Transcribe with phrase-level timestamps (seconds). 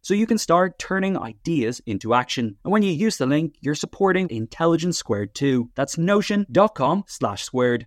[0.00, 2.56] So you can start start turning ideas into action.
[2.64, 5.70] And when you use the link, you're supporting Intelligence Squared too.
[5.74, 7.86] That's notion.com slash squared.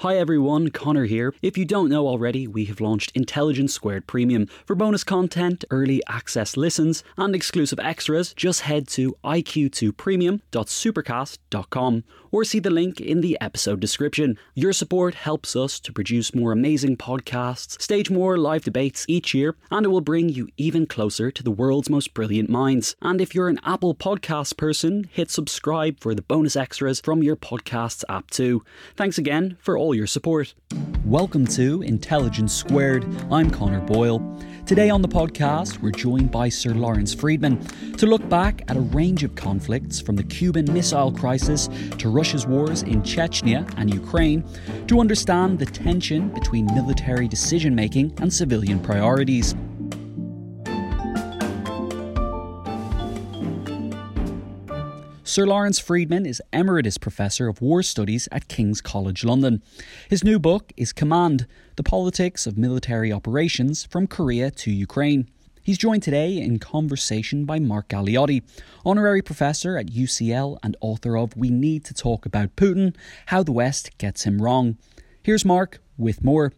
[0.00, 1.34] Hi everyone, Connor here.
[1.42, 4.46] If you don't know already, we have launched Intelligence Squared Premium.
[4.64, 12.60] For bonus content, early access listens, and exclusive extras, just head to iq2premium.supercast.com or see
[12.60, 14.38] the link in the episode description.
[14.54, 19.56] Your support helps us to produce more amazing podcasts, stage more live debates each year,
[19.70, 22.96] and it will bring you even closer to the world's most brilliant minds.
[23.02, 27.36] And if you're an Apple Podcast person, hit subscribe for the bonus extras from your
[27.36, 28.64] podcasts app too.
[28.96, 30.54] Thanks again for all your support.
[31.04, 33.04] Welcome to Intelligence Squared.
[33.30, 34.20] I'm Connor Boyle.
[34.66, 37.60] Today on the podcast, we're joined by Sir Lawrence Freedman
[37.96, 41.68] to look back at a range of conflicts from the Cuban Missile Crisis
[41.98, 44.44] to Russia's wars in Chechnya and Ukraine
[44.86, 49.54] to understand the tension between military decision making and civilian priorities.
[55.30, 59.62] Sir Lawrence Freedman is Emeritus Professor of War Studies at King's College London.
[60.08, 61.46] His new book is Command
[61.76, 65.30] The Politics of Military Operations from Korea to Ukraine.
[65.62, 68.42] He's joined today in conversation by Mark Galeotti,
[68.84, 73.52] Honorary Professor at UCL and author of We Need to Talk About Putin How the
[73.52, 74.78] West Gets Him Wrong.
[75.22, 76.52] Here's Mark with more.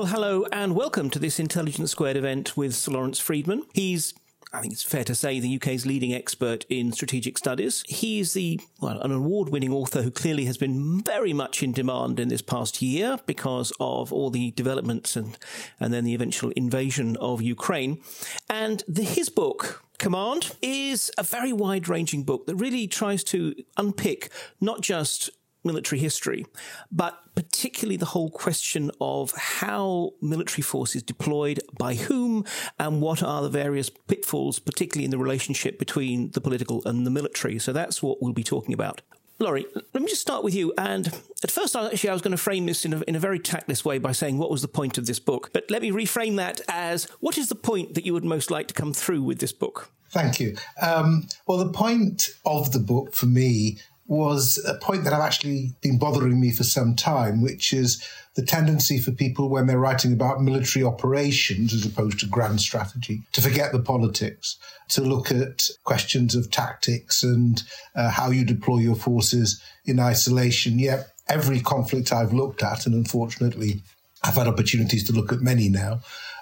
[0.00, 3.66] Well, hello and welcome to this Intelligence Squared event with Sir Lawrence Freedman.
[3.74, 4.14] He's
[4.50, 7.84] I think it's fair to say, the UK's leading expert in strategic studies.
[7.86, 12.28] He's the well, an award-winning author who clearly has been very much in demand in
[12.28, 15.36] this past year because of all the developments and
[15.78, 18.00] and then the eventual invasion of Ukraine.
[18.48, 24.30] And the, his book, Command, is a very wide-ranging book that really tries to unpick
[24.62, 25.28] not just
[25.64, 26.46] military history,
[26.90, 32.44] but particularly the whole question of how military force is deployed, by whom,
[32.78, 37.10] and what are the various pitfalls, particularly in the relationship between the political and the
[37.10, 37.58] military.
[37.58, 39.02] So that's what we'll be talking about.
[39.38, 40.74] Laurie, let me just start with you.
[40.76, 41.06] And
[41.42, 43.86] at first, actually, I was going to frame this in a, in a very tactless
[43.86, 45.48] way by saying, what was the point of this book?
[45.54, 48.68] But let me reframe that as, what is the point that you would most like
[48.68, 49.90] to come through with this book?
[50.10, 50.56] Thank you.
[50.82, 53.78] Um, well, the point of the book for me
[54.10, 58.04] was a point that I've actually been bothering me for some time, which is
[58.34, 63.22] the tendency for people when they're writing about military operations as opposed to grand strategy
[63.32, 67.62] to forget the politics, to look at questions of tactics and
[67.94, 70.80] uh, how you deploy your forces in isolation.
[70.80, 73.80] Yet every conflict I've looked at, and unfortunately
[74.24, 76.00] I've had opportunities to look at many now,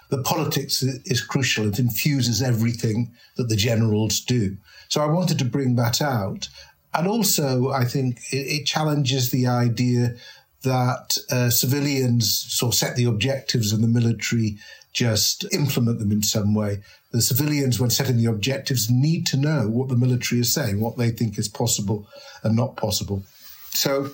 [0.08, 1.68] the politics is crucial.
[1.68, 4.56] It infuses everything that the generals do.
[4.88, 6.48] So I wanted to bring that out
[6.94, 10.16] and also, I think it, it challenges the idea
[10.62, 14.58] that uh, civilians sort of set the objectives and the military
[14.92, 16.82] just implement them in some way.
[17.12, 20.96] The civilians, when setting the objectives, need to know what the military is saying, what
[20.96, 22.08] they think is possible
[22.42, 23.22] and not possible.
[23.70, 24.10] So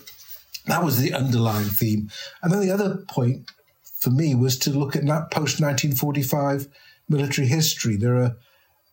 [0.67, 2.11] that was the underlying theme.
[2.43, 3.51] And then the other point
[3.99, 6.69] for me was to look at post 1945
[7.09, 7.97] military history.
[7.97, 8.37] There are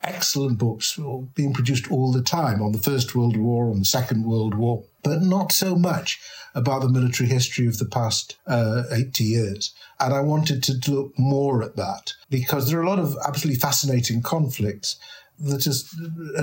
[0.03, 0.99] excellent books
[1.35, 4.83] being produced all the time on the First World War, on the Second World War,
[5.03, 6.19] but not so much
[6.53, 9.73] about the military history of the past uh, 80 years.
[9.99, 13.59] And I wanted to look more at that because there are a lot of absolutely
[13.59, 14.97] fascinating conflicts
[15.41, 15.93] that is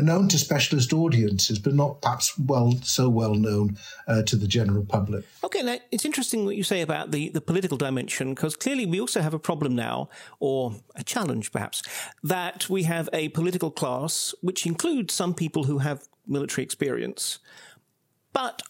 [0.02, 4.84] known to specialist audiences, but not perhaps well so well known uh, to the general
[4.84, 5.24] public.
[5.44, 9.00] Okay, now it's interesting what you say about the, the political dimension, because clearly we
[9.00, 10.08] also have a problem now,
[10.40, 11.82] or a challenge perhaps,
[12.22, 17.38] that we have a political class which includes some people who have military experience,
[18.32, 18.62] but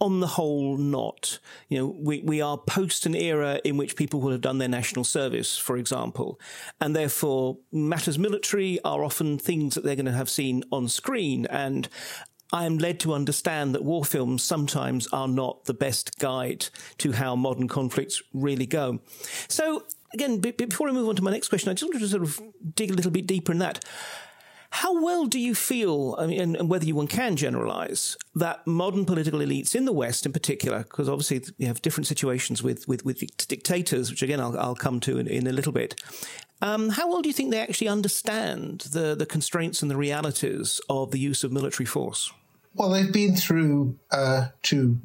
[0.00, 1.38] on the whole, not.
[1.68, 4.68] You know, we, we are post an era in which people will have done their
[4.68, 6.38] national service, for example,
[6.80, 11.46] and therefore matters military are often things that they're going to have seen on screen.
[11.46, 11.88] And
[12.52, 16.66] I am led to understand that war films sometimes are not the best guide
[16.98, 19.00] to how modern conflicts really go.
[19.48, 19.84] So,
[20.14, 22.22] again, b- before I move on to my next question, I just wanted to sort
[22.22, 22.40] of
[22.74, 23.84] dig a little bit deeper in that.
[24.80, 28.66] How well do you feel, I mean, and, and, whether you one can generalize, that
[28.66, 32.86] modern political elites in the West in particular, because obviously you have different situations with,
[32.86, 35.98] with, with dictators, which again I'll, I'll come to in, in a little bit.
[36.60, 40.78] Um, how well do you think they actually understand the, the constraints and the realities
[40.90, 42.30] of the use of military force?
[42.74, 45.00] Well, they've been through uh, two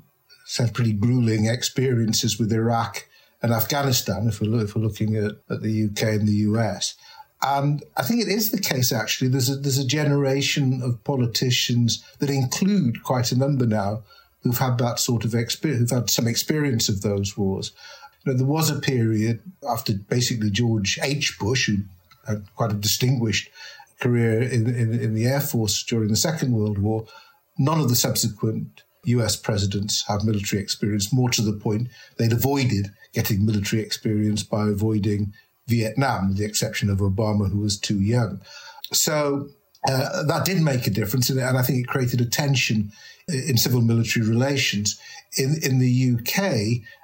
[0.74, 3.08] pretty grueling experiences with Iraq
[3.42, 6.96] and Afghanistan, if we're, if we're looking at, at the UK and the US.
[7.44, 9.30] And I think it is the case, actually.
[9.30, 14.04] There's a, there's a generation of politicians that include quite a number now
[14.44, 17.72] who've had that sort of experience, who've had some experience of those wars.
[18.24, 21.40] You know, there was a period after basically George H.
[21.40, 21.78] Bush, who
[22.28, 23.50] had quite a distinguished
[24.00, 27.06] career in, in, in the Air Force during the Second World War.
[27.58, 31.12] None of the subsequent US presidents have military experience.
[31.12, 35.34] More to the point, they'd avoided getting military experience by avoiding
[35.72, 38.42] Vietnam, with the exception of Obama, who was too young.
[38.94, 39.50] So
[39.88, 42.92] uh, that did make a difference, and, I think it created a tension
[43.28, 45.00] in civil military relations.
[45.38, 46.40] In, in the UK,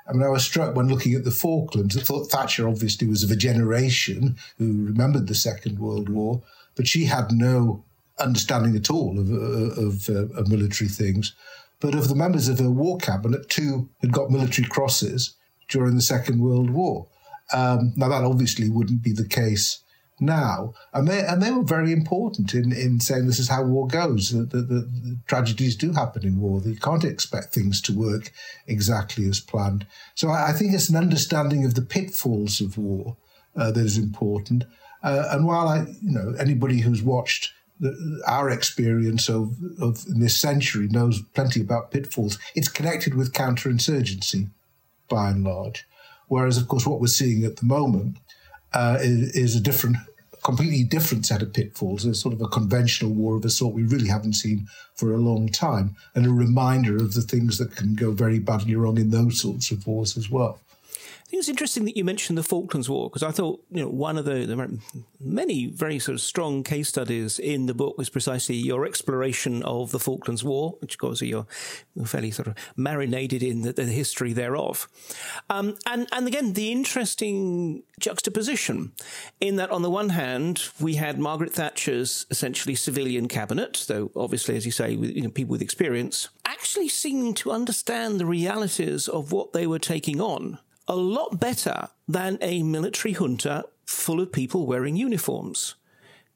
[0.07, 1.97] I mean, I was struck when looking at the Falklands.
[1.97, 6.41] I thought Thatcher obviously was of a generation who remembered the Second World War,
[6.75, 7.83] but she had no
[8.19, 11.33] understanding at all of, of, uh, of military things.
[11.79, 15.35] But of the members of her war cabinet, two had got military crosses
[15.67, 17.07] during the Second World War.
[17.53, 19.81] Um, now, that obviously wouldn't be the case
[20.19, 20.73] now.
[20.93, 24.31] And they, and they were very important in, in saying this is how war goes.
[24.31, 26.61] The, the, the, tragedies do happen in war.
[26.61, 28.31] that You can't expect things to work
[28.65, 29.85] exactly as planned.
[30.15, 33.17] So I, I think it's an understanding of the pitfalls of war
[33.55, 34.65] uh, that is important.
[35.03, 40.35] Uh, and while I, you know, anybody who's watched the, our experience of, of this
[40.35, 44.49] century knows plenty about pitfalls, it's connected with counterinsurgency
[45.09, 45.85] by and large.
[46.27, 48.17] Whereas, of course, what we're seeing at the moment
[48.73, 49.97] uh, is, is, a different,
[50.43, 52.05] completely different set of pitfalls.
[52.05, 55.17] It's sort of a conventional war of a sort we really haven't seen for a
[55.17, 59.11] long time, and a reminder of the things that can go very badly wrong in
[59.11, 60.59] those sorts of wars as well.
[61.27, 63.89] I think it's interesting that you mentioned the Falklands War because I thought you know
[63.89, 64.79] one of the, the,
[65.19, 69.91] many very sort of strong case studies in the book was precisely your exploration of
[69.91, 71.45] the Falklands War, which of course you're
[72.05, 74.87] fairly sort of marinated in the, the history thereof,
[75.49, 78.93] um, and and again the interesting juxtaposition
[79.41, 84.55] in that on the one hand we had Margaret Thatcher's essentially civilian cabinet, though obviously
[84.55, 89.09] as you say with you know, people with experience, actually seeming to understand the realities
[89.09, 94.31] of what they were taking on a lot better than a military junta full of
[94.31, 95.75] people wearing uniforms.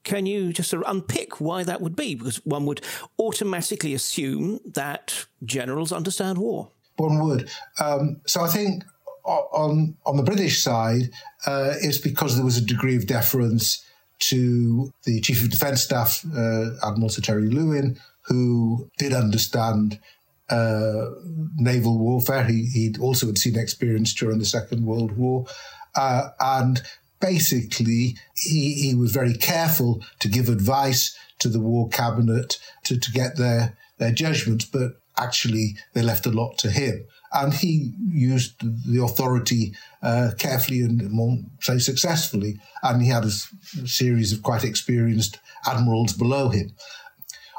[0.04, 2.16] Can you just sort of unpick why that would be?
[2.16, 2.82] Because one would
[3.20, 6.72] automatically assume that generals understand war.
[6.98, 7.50] One would.
[7.80, 8.84] Um, so I think
[9.24, 11.12] on on the British side,
[11.46, 13.86] uh, it's because there was a degree of deference
[14.20, 20.00] to the Chief of Defence Staff, uh, Admiral Sir Terry Lewin, who did understand
[20.52, 21.10] uh,
[21.56, 22.44] naval warfare.
[22.44, 25.46] He, he also had seen experience during the Second World War.
[25.96, 26.82] Uh, and
[27.20, 33.12] basically, he, he was very careful to give advice to the war cabinet to, to
[33.12, 37.06] get their, their judgments, but actually, they left a lot to him.
[37.34, 41.02] And he used the authority uh, carefully and
[41.62, 42.60] so successfully.
[42.84, 43.30] And he had a
[43.88, 46.72] series of quite experienced admirals below him.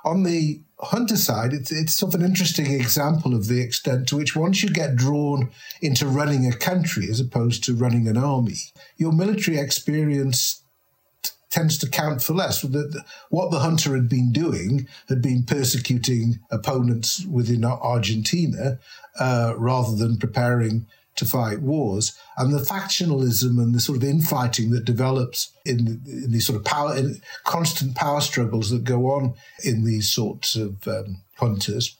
[0.04, 4.16] On the junta side, it's, it's sort of an interesting example of the extent to
[4.16, 8.56] which once you get drawn into running a country as opposed to running an army,
[8.96, 10.62] your military experience
[11.22, 12.64] t- tends to count for less.
[12.64, 18.80] what the junta had been doing had been persecuting opponents within Argentina
[19.20, 22.18] uh, rather than preparing to fight wars.
[22.36, 26.64] And the factionalism and the sort of infighting that develops in, in these sort of
[26.64, 26.98] power,
[27.44, 31.96] constant power struggles that go on in these sorts of um, juntas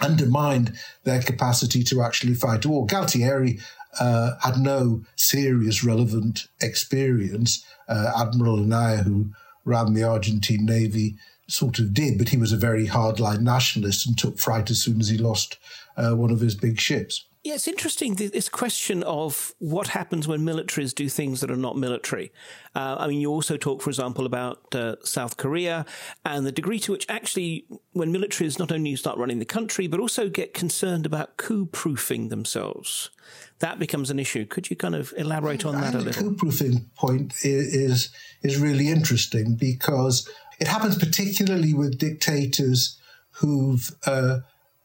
[0.00, 2.86] undermined their capacity to actually fight a war.
[2.86, 3.60] Galtieri
[4.00, 7.64] uh, had no serious relevant experience.
[7.88, 9.30] Uh, Admiral Anaya, who
[9.64, 14.16] ran the Argentine Navy sort of did, but he was a very hardline nationalist and
[14.16, 15.58] took fright as soon as he lost
[15.96, 17.26] uh, one of his big ships.
[17.44, 21.76] Yeah, it's interesting this question of what happens when militaries do things that are not
[21.76, 22.30] military.
[22.76, 25.84] Uh, I mean, you also talk, for example, about uh, South Korea
[26.24, 29.98] and the degree to which actually, when militaries not only start running the country, but
[29.98, 33.10] also get concerned about coup proofing themselves,
[33.58, 34.46] that becomes an issue.
[34.46, 36.22] Could you kind of elaborate on that a little?
[36.22, 38.10] The coup proofing point is,
[38.42, 40.28] is really interesting because
[40.60, 44.40] it happens particularly with dictators who've uh,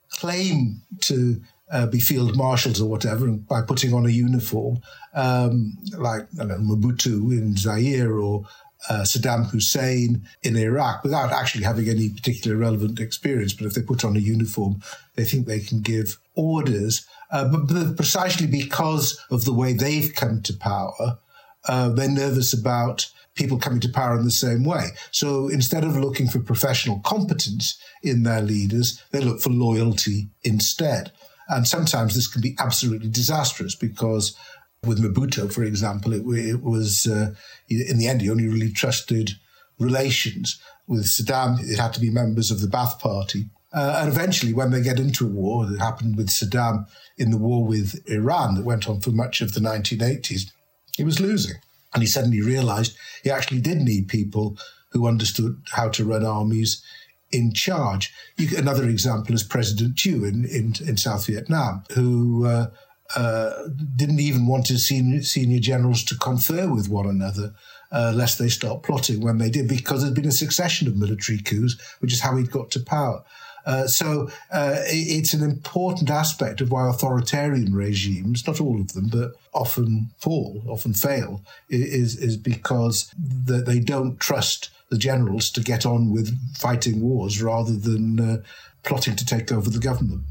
[0.09, 1.39] claim to
[1.71, 4.79] uh, be field marshals or whatever by putting on a uniform,
[5.13, 8.45] um, like know, Mobutu in Zaire or
[8.89, 13.53] uh, Saddam Hussein in Iraq, without actually having any particular relevant experience.
[13.53, 14.81] But if they put on a uniform,
[15.15, 17.05] they think they can give orders.
[17.31, 21.19] Uh, but, but, precisely because of the way they've come to power,
[21.67, 24.87] uh, they're nervous about people coming to power in the same way.
[25.11, 31.11] So instead of looking for professional competence in their leaders, they look for loyalty instead.
[31.49, 34.35] And sometimes this can be absolutely disastrous because
[34.83, 37.33] with Mobutu, for example, it, it was, uh,
[37.69, 39.31] in the end, he only really trusted
[39.79, 40.61] relations.
[40.87, 43.49] With Saddam, it had to be members of the Ba'ath Party.
[43.73, 46.87] Uh, and eventually, when they get into a war, it happened with Saddam
[47.17, 50.51] in the war with Iran that went on for much of the 1980s,
[50.95, 51.57] he was losing.
[51.93, 54.57] And he suddenly realized he actually did need people
[54.91, 56.81] who understood how to run armies
[57.31, 58.13] in charge.
[58.37, 62.67] You, another example is President Thieu in, in, in South Vietnam, who uh,
[63.15, 67.53] uh, didn't even want his senior, senior generals to confer with one another.
[67.89, 71.39] Uh, lest they start plotting when they did, because there'd been a succession of military
[71.39, 73.23] coups, which is how he'd got to power.
[73.65, 79.09] Uh, so uh, it's an important aspect of why authoritarian regimes, not all of them,
[79.09, 85.85] but often fall, often fail, is is because they don't trust the generals to get
[85.85, 88.37] on with fighting wars rather than uh,
[88.83, 90.23] plotting to take over the government.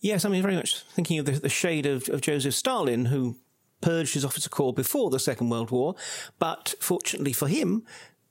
[0.00, 3.36] Yes, I mean, very much thinking of the, the shade of, of Joseph Stalin, who
[3.80, 5.94] purged his officer corps before the Second World War,
[6.38, 7.84] but fortunately for him,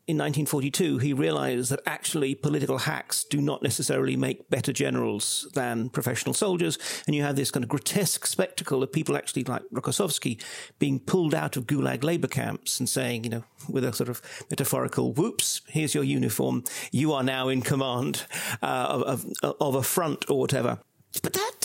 [0.08, 5.90] in 1942, he realized that actually political hacks do not necessarily make better generals than
[5.90, 6.78] professional soldiers.
[7.08, 10.40] And you have this kind of grotesque spectacle of people actually like Rokossovsky
[10.78, 14.22] being pulled out of gulag labor camps and saying, you know, with a sort of
[14.52, 16.64] metaphorical whoops, here's your uniform.
[16.92, 18.28] You are now in command
[18.62, 20.78] uh, of, of, of a front or whatever.
[21.24, 21.65] But that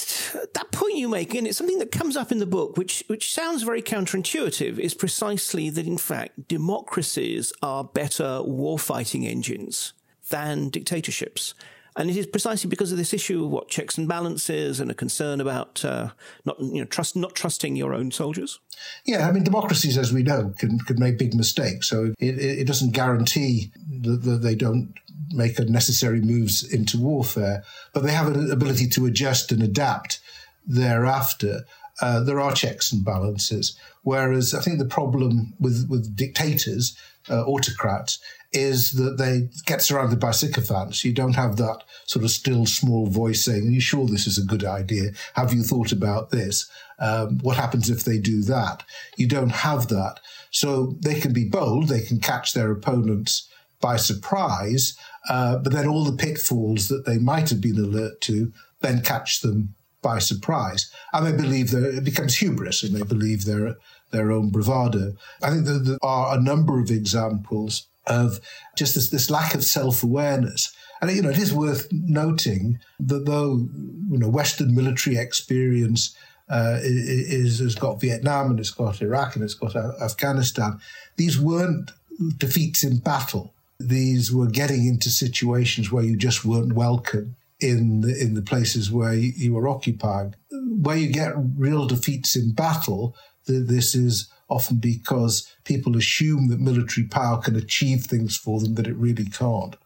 [0.54, 3.32] that point you make, and it's something that comes up in the book, which which
[3.32, 9.92] sounds very counterintuitive, is precisely that in fact democracies are better warfighting engines
[10.30, 11.54] than dictatorships.
[12.00, 14.94] And it is precisely because of this issue of what checks and balances and a
[14.94, 16.08] concern about uh,
[16.46, 18.58] not you know trust not trusting your own soldiers.
[19.04, 21.90] Yeah, I mean democracies, as we know, can can make big mistakes.
[21.90, 24.94] So it, it doesn't guarantee that, that they don't
[25.32, 30.20] make unnecessary moves into warfare, but they have an ability to adjust and adapt
[30.66, 31.66] thereafter.
[32.00, 33.76] Uh, there are checks and balances.
[34.04, 36.96] Whereas I think the problem with, with dictators,
[37.28, 38.18] uh, autocrats,
[38.52, 41.04] is that they get surrounded by sycophants.
[41.04, 44.38] You don't have that sort of still small voice saying, Are you sure this is
[44.38, 45.10] a good idea?
[45.34, 46.68] Have you thought about this?
[46.98, 48.82] Um, what happens if they do that?
[49.16, 50.20] You don't have that.
[50.50, 53.48] So they can be bold, they can catch their opponents
[53.80, 54.96] by surprise,
[55.28, 59.40] uh, but then all the pitfalls that they might have been alert to then catch
[59.40, 60.90] them by surprise.
[61.12, 63.76] And they believe that it becomes hubris and they believe their,
[64.10, 65.14] their own bravado.
[65.42, 68.40] I think there are a number of examples of
[68.76, 70.74] just this, this lack of self awareness.
[71.00, 73.66] And you know, it is worth noting that though
[74.10, 76.14] you know Western military experience
[76.50, 80.78] uh, is has got Vietnam and it's got Iraq and it's got Afghanistan,
[81.16, 81.90] these weren't
[82.36, 88.20] defeats in battle these were getting into situations where you just weren't welcome in the,
[88.20, 90.34] in the places where you, you were occupying.
[90.50, 97.06] Where you get real defeats in battle, this is often because people assume that military
[97.06, 99.76] power can achieve things for them that it really can't.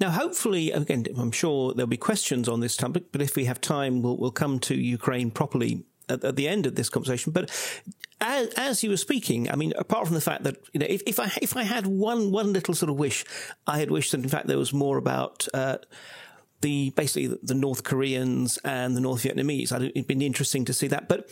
[0.00, 3.60] Now, hopefully, again, I'm sure there'll be questions on this topic, but if we have
[3.60, 7.32] time, we'll, we'll come to Ukraine properly at, at, the end of this conversation.
[7.32, 7.50] But
[8.20, 11.02] as, as, you were speaking, I mean, apart from the fact that you know, if,
[11.06, 13.24] if I if I had one one little sort of wish,
[13.66, 15.46] I had wished that in fact there was more about.
[15.52, 15.78] Uh,
[16.60, 19.70] the basically the North Koreans and the North Vietnamese.
[19.70, 21.08] It'd been interesting to see that.
[21.08, 21.30] But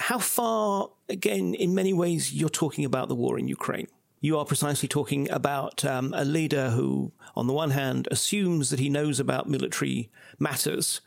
[0.00, 3.86] how far, again, in many ways, you're talking about the war in Ukraine.
[4.22, 8.80] You are precisely talking about um, a leader who, on the one hand, assumes that
[8.80, 11.02] he knows about military matters,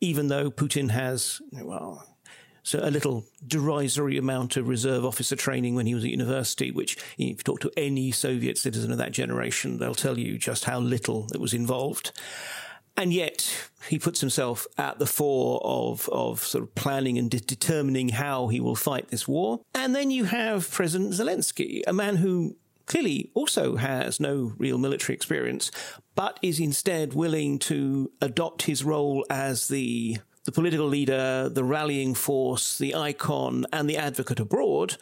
[0.00, 2.06] even though Putin has, well,
[2.62, 6.96] so a little derisory amount of reserve officer training when he was at university, which
[7.18, 10.78] if you talk to any Soviet citizen of that generation, they'll tell you just how
[10.78, 12.12] little it was involved.
[12.98, 17.38] And yet he puts himself at the fore of, of sort of planning and de-
[17.38, 19.60] determining how he will fight this war.
[19.72, 25.14] And then you have President Zelensky, a man who clearly also has no real military
[25.14, 25.70] experience,
[26.16, 32.14] but is instead willing to adopt his role as the the political leader, the rallying
[32.14, 34.96] force, the icon, and the advocate abroad,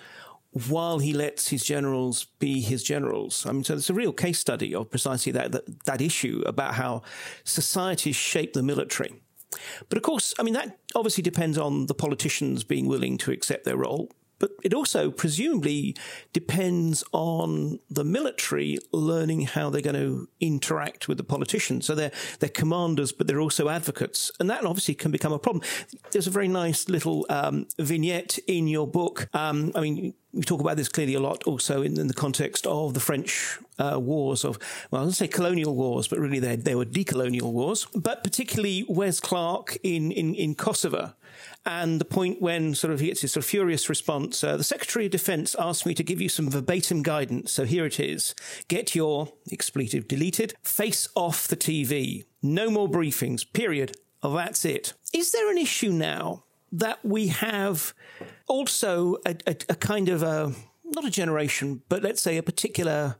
[0.68, 3.44] while he lets his generals be his generals.
[3.44, 6.74] I mean, so it's a real case study of precisely that, that, that issue about
[6.74, 7.02] how
[7.44, 9.20] societies shape the military.
[9.88, 13.64] But of course, I mean, that obviously depends on the politicians being willing to accept
[13.64, 14.10] their role.
[14.38, 15.96] But it also presumably
[16.34, 21.86] depends on the military learning how they're going to interact with the politicians.
[21.86, 24.30] So they're, they're commanders, but they're also advocates.
[24.38, 25.64] And that obviously can become a problem.
[26.10, 29.28] There's a very nice little um, vignette in your book.
[29.32, 32.66] Um, I mean, we talk about this clearly a lot also in, in the context
[32.66, 34.58] of the French uh, wars of,
[34.90, 37.86] well, I was say colonial wars, but really they, they were decolonial wars.
[37.94, 41.14] But particularly Wes Clark in, in, in Kosovo
[41.64, 44.64] and the point when sort of he gets his sort of furious response, uh, the
[44.64, 47.52] Secretary of Defense asked me to give you some verbatim guidance.
[47.52, 48.34] So here it is.
[48.68, 52.24] Get your expletive deleted face off the TV.
[52.42, 53.96] No more briefings, period.
[54.22, 54.92] Oh, that's it.
[55.12, 56.44] Is there an issue now
[56.78, 57.94] that we have
[58.48, 60.52] also a, a, a kind of a,
[60.84, 63.16] not a generation, but let's say a particular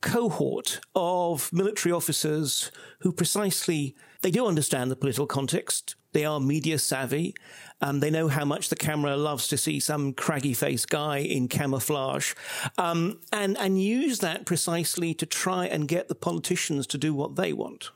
[0.00, 6.78] cohort of military officers who precisely they do understand the political context they are media
[6.78, 7.34] savvy.
[7.80, 11.48] Um, they know how much the camera loves to see some craggy faced guy in
[11.48, 12.34] camouflage,
[12.76, 17.36] um, and and use that precisely to try and get the politicians to do what
[17.36, 17.90] they want.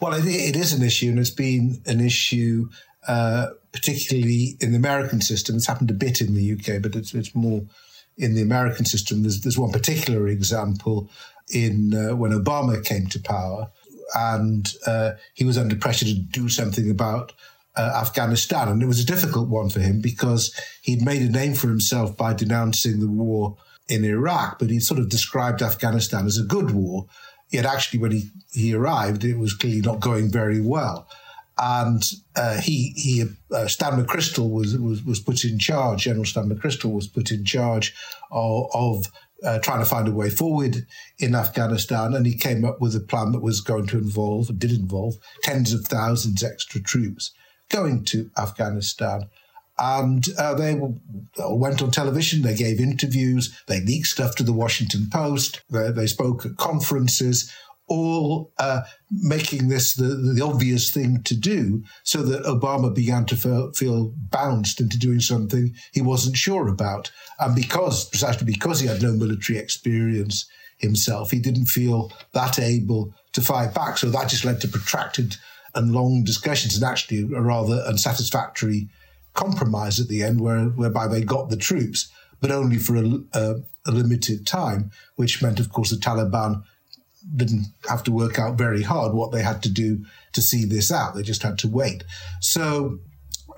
[0.00, 2.70] Well, it, it is an issue, and it's been an issue,
[3.08, 5.56] uh, particularly in the American system.
[5.56, 7.62] It's happened a bit in the UK, but it's, it's more
[8.16, 9.22] in the American system.
[9.22, 11.10] There's, there's one particular example
[11.52, 13.70] in uh, when Obama came to power
[14.14, 17.32] and uh, he was under pressure to do something about
[17.76, 18.68] uh, Afghanistan.
[18.68, 22.16] And it was a difficult one for him because he'd made a name for himself
[22.16, 23.56] by denouncing the war
[23.88, 27.06] in Iraq, but he sort of described Afghanistan as a good war.
[27.50, 31.08] Yet actually, when he, he arrived, it was clearly not going very well.
[31.56, 32.02] And
[32.34, 36.92] uh, he, he uh, Stan McChrystal was, was, was put in charge, General Stan McChrystal
[36.92, 37.94] was put in charge
[38.30, 39.06] of, of
[39.44, 40.86] uh, trying to find a way forward
[41.18, 44.72] in Afghanistan, and he came up with a plan that was going to involve, did
[44.72, 47.32] involve, tens of thousands extra troops
[47.68, 49.28] going to Afghanistan.
[49.76, 50.80] And uh, they
[51.38, 56.06] went on television, they gave interviews, they leaked stuff to the Washington Post, they, they
[56.06, 57.52] spoke at conferences,
[57.86, 63.36] all uh, making this the, the obvious thing to do so that Obama began to
[63.36, 67.10] feel, feel bounced into doing something he wasn't sure about.
[67.38, 70.46] And because, precisely because he had no military experience
[70.78, 73.98] himself, he didn't feel that able to fight back.
[73.98, 75.36] So that just led to protracted
[75.74, 78.88] and long discussions and actually a rather unsatisfactory
[79.34, 83.56] compromise at the end where, whereby they got the troops, but only for a, a,
[83.86, 86.62] a limited time, which meant, of course, the Taliban
[87.36, 90.92] didn't have to work out very hard what they had to do to see this
[90.92, 91.14] out.
[91.14, 92.04] They just had to wait.
[92.40, 92.98] So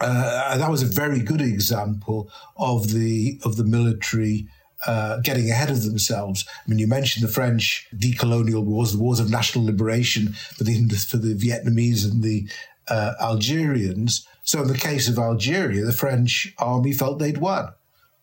[0.01, 4.49] uh, that was a very good example of the of the military
[4.87, 6.45] uh, getting ahead of themselves.
[6.49, 10.89] I mean, you mentioned the French decolonial wars, the wars of national liberation for the
[10.91, 12.49] for the Vietnamese and the
[12.89, 14.27] uh, Algerians.
[14.45, 17.73] So, in the case of Algeria, the French army felt they'd won.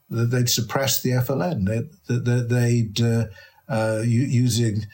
[0.10, 1.90] That they'd suppressed the FLN.
[2.08, 3.26] That they'd, uh,
[3.68, 4.86] uh, using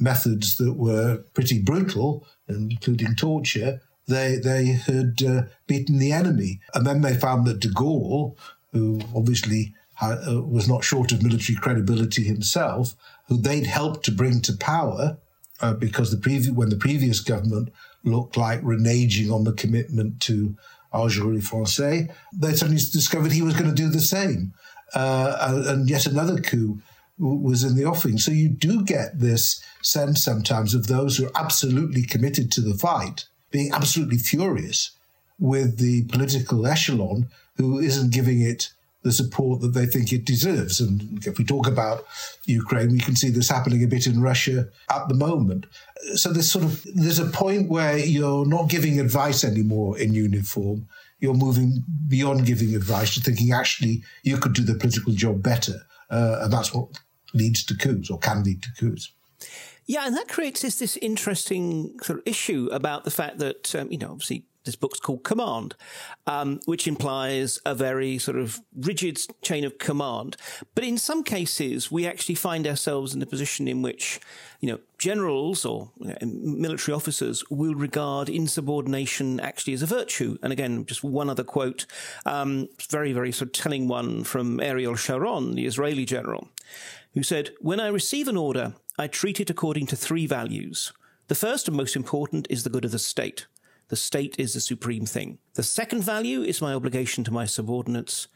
[0.00, 6.60] methods that were pretty brutal, including torture, they they had uh, beaten the enemy.
[6.74, 8.36] And then they found that de Gaulle,
[8.72, 12.94] who obviously uh, was not short of military credibility himself,
[13.28, 15.18] who they'd helped to bring to power,
[15.60, 17.70] uh, because the previous when the previous government
[18.04, 20.56] looked like reneging on the commitment to
[20.94, 24.54] Algérie Français, they suddenly discovered he was going to do the same.
[24.94, 26.80] Uh, and yet another coup
[27.18, 28.18] was in the offing.
[28.18, 32.74] So you do get this sense sometimes of those who are absolutely committed to the
[32.74, 34.92] fight being absolutely furious
[35.38, 38.70] with the political echelon who isn't giving it
[39.02, 40.80] the support that they think it deserves.
[40.80, 42.04] And if we talk about
[42.46, 45.66] Ukraine, we can see this happening a bit in Russia at the moment.
[46.14, 50.88] So there's sort of there's a point where you're not giving advice anymore in uniform.
[51.20, 55.86] You're moving beyond giving advice to thinking actually you could do the political job better,
[56.10, 56.88] uh, and that's what
[57.34, 59.12] leads to coups or can lead to coups.
[59.86, 63.90] Yeah, and that creates this, this interesting sort of issue about the fact that, um,
[63.90, 65.74] you know, obviously this book's called Command,
[66.26, 70.36] um, which implies a very sort of rigid chain of command.
[70.74, 74.20] But in some cases, we actually find ourselves in a position in which,
[74.60, 80.36] you know, generals or you know, military officers will regard insubordination actually as a virtue.
[80.42, 81.86] And again, just one other quote,
[82.26, 86.48] um, very, very sort of telling one from Ariel Sharon, the Israeli general,
[87.18, 90.92] who said, When I receive an order, I treat it according to three values.
[91.26, 93.48] The first and most important is the good of the state.
[93.88, 95.38] The state is the supreme thing.
[95.54, 98.28] The second value is my obligation to my subordinates.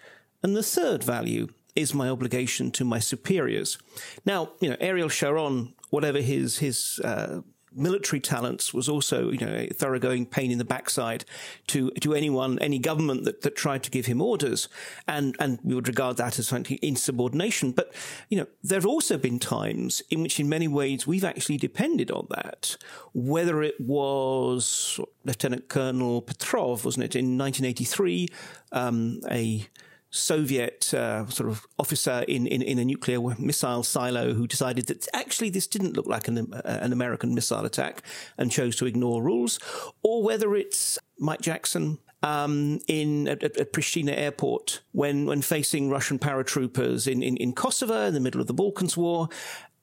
[0.42, 3.78] And the third value is my obligation to my superiors.
[4.26, 7.42] Now, you know, Ariel Sharon, whatever his his uh,
[7.74, 11.24] military talents was also, you know, a thoroughgoing pain in the backside
[11.68, 14.68] to, to anyone, any government that, that tried to give him orders.
[15.06, 17.72] And, and we would regard that as something insubordination.
[17.72, 17.92] But,
[18.28, 22.11] you know, there have also been times in which in many ways we've actually depended
[22.11, 22.76] on that,
[23.12, 28.28] whether it was Lieutenant Colonel Petrov, wasn't it, in 1983,
[28.72, 29.66] um, a
[30.12, 35.09] Soviet uh, sort of officer in, in, in, a nuclear missile silo who decided that
[35.14, 38.03] actually this didn't look like an, uh, an American missile attack
[38.37, 39.59] and chose to ignore rules,
[40.03, 46.18] or whether it's Mike Jackson um, in at, at, Pristina airport when when facing Russian
[46.18, 49.31] paratroopers in, in, in Kosovo in the middle of the Balkans War,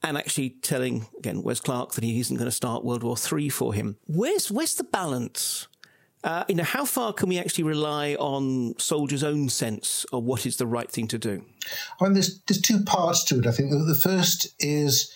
[0.03, 3.49] and actually telling again Wes Clark that he isn't going to start World War Three
[3.49, 3.97] for him.
[4.05, 5.67] Where's where's the balance?
[6.23, 10.45] Uh, you know, how far can we actually rely on soldiers' own sense of what
[10.45, 11.45] is the right thing to do?
[11.99, 13.47] I mean, there's there's two parts to it.
[13.47, 15.13] I think the first is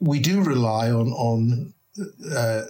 [0.00, 1.74] we do rely on on
[2.34, 2.62] uh,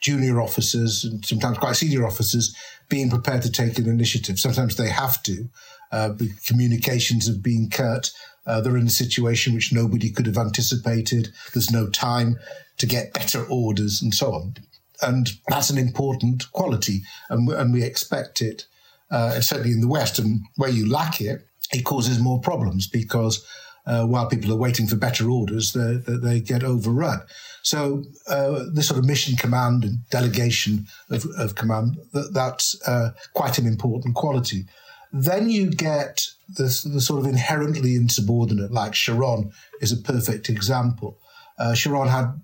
[0.00, 2.54] junior officers and sometimes quite senior officers
[2.88, 4.38] being prepared to take an initiative.
[4.38, 5.48] Sometimes they have to.
[5.90, 6.10] Uh,
[6.46, 8.12] communications have been cut.
[8.46, 11.32] Uh, they're in a situation which nobody could have anticipated.
[11.52, 12.36] There's no time
[12.78, 14.54] to get better orders and so on
[15.02, 18.66] and that's an important quality, and, and we expect it.
[19.08, 23.46] Uh, certainly in the West, and where you lack it, it causes more problems because
[23.86, 27.20] uh, while people are waiting for better orders, they, they get overrun.
[27.62, 33.10] So uh, this sort of mission command and delegation of, of command, that, that's uh,
[33.32, 34.64] quite an important quality.
[35.12, 41.18] Then you get the, the sort of inherently insubordinate, like Sharon is a perfect example.
[41.58, 42.40] Uh, Sharon had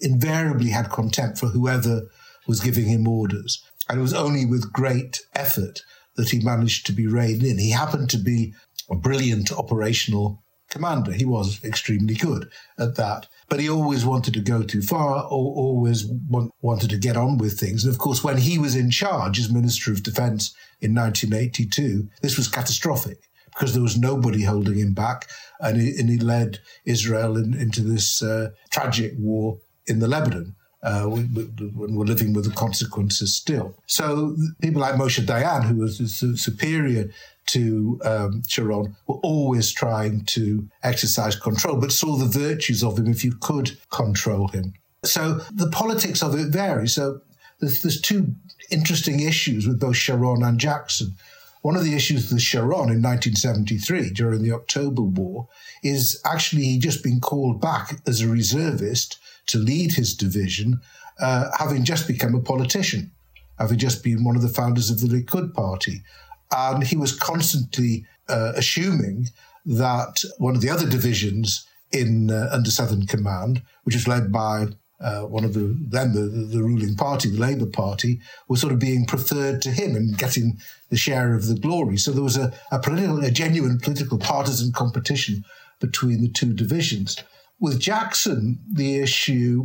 [0.00, 2.02] invariably had contempt for whoever
[2.46, 3.62] was giving him orders.
[3.88, 5.80] And it was only with great effort
[6.16, 7.58] that he managed to be reined in.
[7.58, 8.54] He happened to be
[8.90, 11.12] a brilliant operational commander.
[11.12, 13.28] He was extremely good at that.
[13.48, 17.38] But he always wanted to go too far, or always want, wanted to get on
[17.38, 17.84] with things.
[17.84, 22.36] And of course, when he was in charge as Minister of Defense in 1982, this
[22.36, 23.18] was catastrophic
[23.54, 25.28] because there was nobody holding him back,
[25.60, 30.54] and he, and he led Israel in, into this uh, tragic war in the Lebanon.
[30.84, 33.72] Uh, when we're living with the consequences still.
[33.86, 35.98] So people like Moshe Dayan, who was
[36.42, 37.08] superior
[37.46, 43.06] to um, Sharon, were always trying to exercise control, but saw the virtues of him
[43.06, 44.74] if you could control him.
[45.04, 46.88] So the politics of it vary.
[46.88, 47.20] So
[47.60, 48.34] there's, there's two
[48.70, 51.14] interesting issues with both Sharon and Jackson.
[51.62, 55.48] One of the issues with Sharon in 1973 during the October War
[55.82, 60.80] is actually he just been called back as a reservist to lead his division,
[61.20, 63.12] uh, having just become a politician,
[63.58, 66.02] having just been one of the founders of the Likud party.
[66.50, 69.28] And he was constantly uh, assuming
[69.64, 74.66] that one of the other divisions in uh, under Southern Command, which was led by
[75.02, 78.78] uh, one of the then the, the, ruling party, the Labour Party, was sort of
[78.78, 80.58] being preferred to him and getting
[80.90, 81.96] the share of the glory.
[81.96, 85.44] So there was a, a political, a genuine political partisan competition
[85.80, 87.16] between the two divisions.
[87.58, 89.64] With Jackson, the issue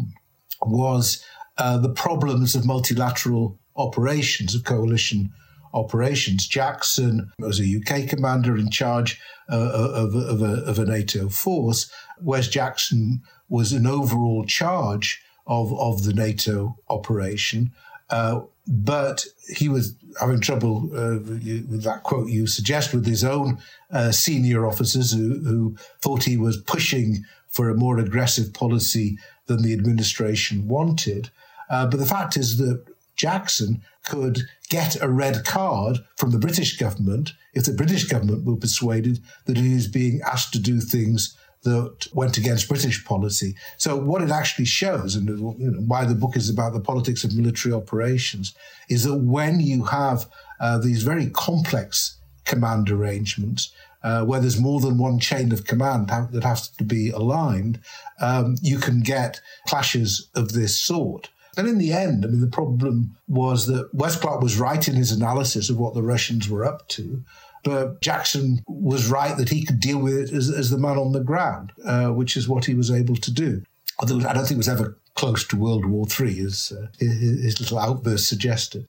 [0.61, 1.23] was
[1.57, 5.31] uh, the problems of multilateral operations, of coalition
[5.73, 6.47] operations.
[6.47, 9.21] Jackson was a UK commander in charge
[9.51, 15.73] uh, of, of, a, of, a, NATO force, whereas Jackson was an overall charge of,
[15.79, 17.71] of the NATO operation.
[18.09, 23.57] Uh, but he was having trouble uh, with that quote you suggest with his own
[23.91, 29.61] uh, senior officers who, who, thought he was pushing for a more aggressive policy than
[29.61, 31.29] the administration wanted.
[31.69, 32.83] Uh, but the fact is that
[33.15, 38.55] Jackson could get a red card from the British government if the British government were
[38.55, 43.55] persuaded that he was being asked to do things that went against British policy.
[43.77, 47.73] So what it actually shows, and why the book is about the politics of military
[47.73, 48.55] operations,
[48.89, 54.79] is that when you have uh, these very complex command arrangements, uh, where there's more
[54.79, 57.79] than one chain of command that has to be aligned,
[58.21, 61.29] um, you can get clashes of this sort.
[61.57, 64.93] And in the end, I mean, the problem was that Wes Clark was right in
[64.93, 67.23] his analysis of what the Russians were up to.
[67.67, 71.11] But Jackson was right that he could deal with it as, as the man on
[71.11, 73.63] the ground, uh, which is what he was able to do.
[73.99, 77.59] Although I don't think it was ever close to World War III, as uh, his
[77.59, 78.87] little outburst suggested.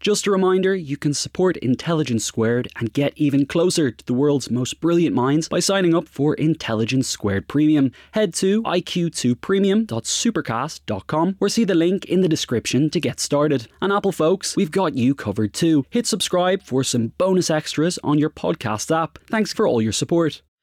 [0.00, 4.48] Just a reminder, you can support Intelligence Squared and get even closer to the world's
[4.50, 7.92] most brilliant minds by signing up for Intelligence Squared Premium.
[8.12, 13.66] Head to iq2premium.supercast.com or see the link in the description to get started.
[13.82, 15.84] And Apple folks, we've got you covered too.
[15.90, 19.18] Hit subscribe for some bonus extras on your podcast app.
[19.28, 20.42] Thanks for all your support.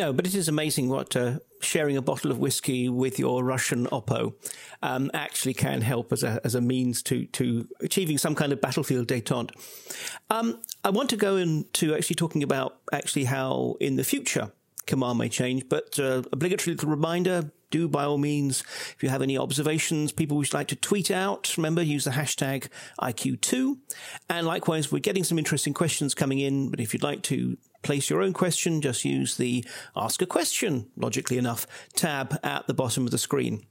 [0.00, 3.86] No, but it is amazing what uh, sharing a bottle of whiskey with your Russian
[3.88, 4.32] Oppo
[4.80, 8.62] um, actually can help as a as a means to to achieving some kind of
[8.62, 9.50] battlefield détente.
[10.30, 14.52] Um, I want to go into actually talking about actually how in the future
[14.86, 17.52] command may change, but uh, obligatory little reminder.
[17.68, 18.62] Do by all means,
[18.96, 22.68] if you have any observations, people would like to tweet out, remember, use the hashtag
[23.00, 23.78] IQ2.
[24.28, 28.10] And likewise, we're getting some interesting questions coming in, but if you'd like to place
[28.10, 29.64] your own question, just use the
[29.96, 33.64] Ask a Question, logically enough, tab at the bottom of the screen.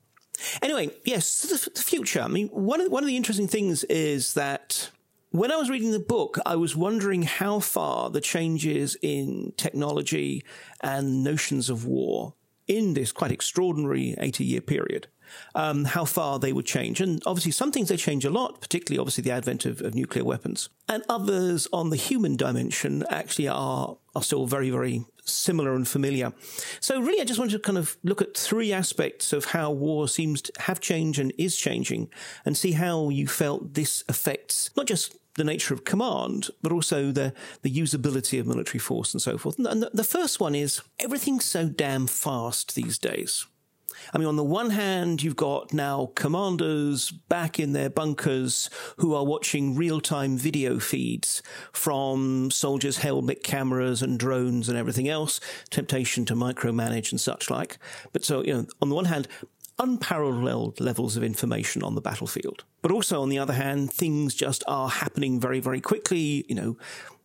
[0.62, 2.22] Anyway, yes, the, future.
[2.22, 4.90] I mean, one of, one of the interesting things is that
[5.32, 10.44] when I was reading the book, I was wondering how far the changes in technology
[10.82, 12.34] and notions of war
[12.68, 15.08] in this quite extraordinary 80 year period
[15.56, 17.02] um, how far they would change.
[17.02, 20.24] And obviously, some things they change a lot, particularly obviously the advent of, of nuclear
[20.24, 20.70] weapons.
[20.88, 26.34] And others on the human dimension actually are, are still very, very similar and familiar.
[26.80, 30.08] So really, I just wanted to kind of look at three aspects of how war
[30.08, 32.10] seems to have changed and is changing
[32.46, 37.12] and see how you felt this affects not just the nature of command, but also
[37.12, 39.58] the, the usability of military force and so forth.
[39.58, 43.46] And the, the first one is everything's so damn fast these days.
[44.14, 49.14] I mean, on the one hand, you've got now commanders back in their bunkers who
[49.14, 55.40] are watching real time video feeds from soldiers' helmet cameras and drones and everything else,
[55.70, 57.78] temptation to micromanage and such like.
[58.12, 59.28] But so, you know, on the one hand,
[59.80, 62.66] unparalleled levels of information on the battlefield.
[62.82, 66.78] But also, on the other hand, things just are happening very, very quickly, you know,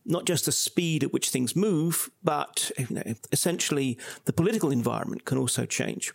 [0.05, 5.25] not just the speed at which things move, but you know, essentially the political environment
[5.25, 6.13] can also change.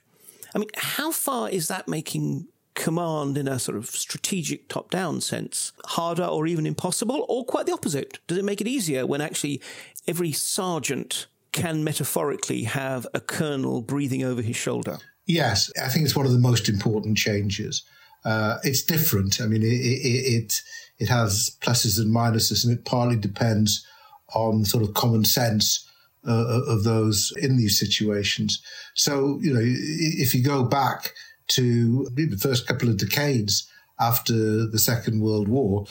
[0.54, 5.20] I mean, how far is that making command in a sort of strategic top down
[5.20, 8.18] sense harder or even impossible, or quite the opposite?
[8.26, 9.60] Does it make it easier when actually
[10.06, 14.98] every sergeant can metaphorically have a colonel breathing over his shoulder?
[15.26, 17.82] Yes, I think it's one of the most important changes.
[18.24, 19.40] Uh, it's different.
[19.40, 20.62] I mean, it, it, it,
[20.98, 23.86] it has pluses and minuses, and it partly depends
[24.34, 25.89] on sort of common sense
[26.26, 28.62] uh, of those in these situations.
[28.94, 31.14] So, you know, if you go back
[31.48, 35.86] to the first couple of decades after the Second World War,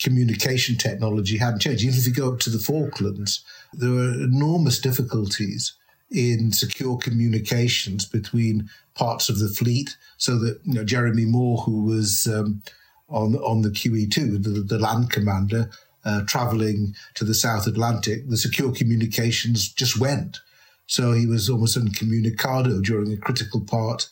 [0.00, 1.84] communication technology hadn't changed.
[1.84, 5.74] Even if you go up to the Falklands, there were enormous difficulties
[6.10, 9.96] in secure communications between parts of the fleet.
[10.16, 12.62] So that you know, Jeremy Moore, who was um,
[13.08, 15.70] on on the QE2, the, the land commander,
[16.04, 20.38] uh, traveling to the South Atlantic, the secure communications just went.
[20.86, 24.08] So he was almost incommunicado during a critical part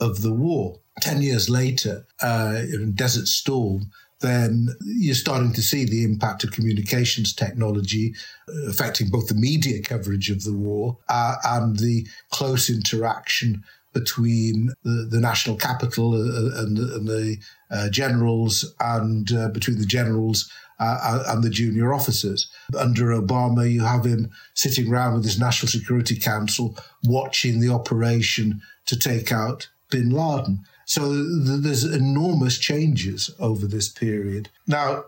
[0.00, 0.80] of the war.
[1.00, 6.50] Ten years later, uh, in Desert Storm, then you're starting to see the impact of
[6.50, 8.14] communications technology
[8.48, 14.70] uh, affecting both the media coverage of the war uh, and the close interaction between
[14.82, 17.36] the, the national capital uh, and, and, the
[17.70, 22.50] uh, generals and uh, between the generals uh, and the junior officers.
[22.78, 28.60] Under Obama, you have him sitting around with his National Security Council watching the operation
[28.86, 30.64] to take out bin Laden.
[30.84, 34.48] So th- there's enormous changes over this period.
[34.66, 35.04] Now,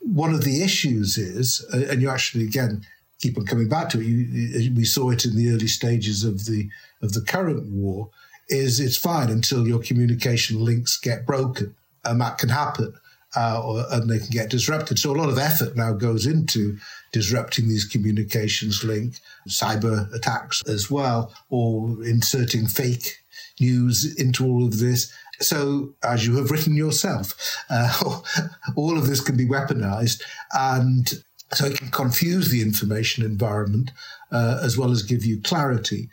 [0.00, 2.84] one of the issues is, uh, and you actually again
[3.22, 4.04] keep on coming back to it.
[4.04, 6.68] You, we saw it in the early stages of the
[7.00, 8.10] of the current war.
[8.48, 12.92] Is it's fine until your communication links get broken, and that can happen
[13.36, 14.98] uh, or, and they can get disrupted.
[14.98, 16.78] So a lot of effort now goes into
[17.12, 19.14] disrupting these communications link,
[19.48, 23.18] cyber attacks as well, or inserting fake
[23.60, 25.12] news into all of this.
[25.40, 27.34] So, as you have written yourself,
[27.68, 28.20] uh,
[28.76, 31.12] all of this can be weaponized, and
[31.54, 33.90] so it can confuse the information environment
[34.30, 36.08] uh, as well as give you clarity.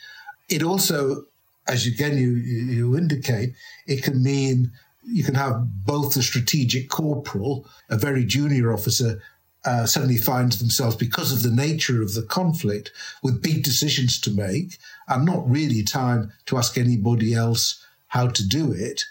[0.50, 1.26] It also,
[1.68, 3.54] as again you, you indicate,
[3.88, 4.72] it can mean
[5.04, 9.22] you can have both the strategic corporal, a very junior officer,
[9.66, 12.92] uh, suddenly finds themselves, because of the nature of the conflict,
[13.24, 18.48] with big decisions to make and not really time to ask anybody else how to
[18.48, 19.04] do it.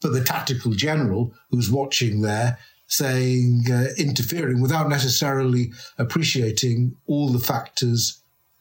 [0.00, 7.38] But the tactical general who's watching there saying, uh, interfering without necessarily appreciating all the
[7.38, 8.20] factors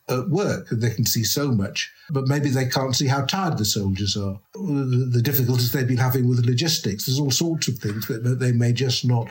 [0.09, 0.67] at work.
[0.69, 4.39] They can see so much, but maybe they can't see how tired the soldiers are,
[4.53, 7.05] the, difficulties they've been having with logistics.
[7.05, 9.29] There's all sorts of things that, they may just not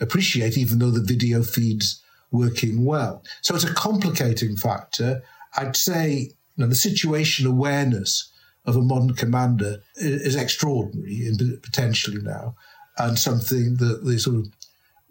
[0.00, 3.22] appreciate, even though the video feed's working well.
[3.42, 5.22] So it's a complicating factor.
[5.56, 8.30] I'd say you know, the situation awareness
[8.64, 11.30] of a modern commander is extraordinary
[11.62, 12.56] potentially now,
[12.98, 14.46] and something that the sort of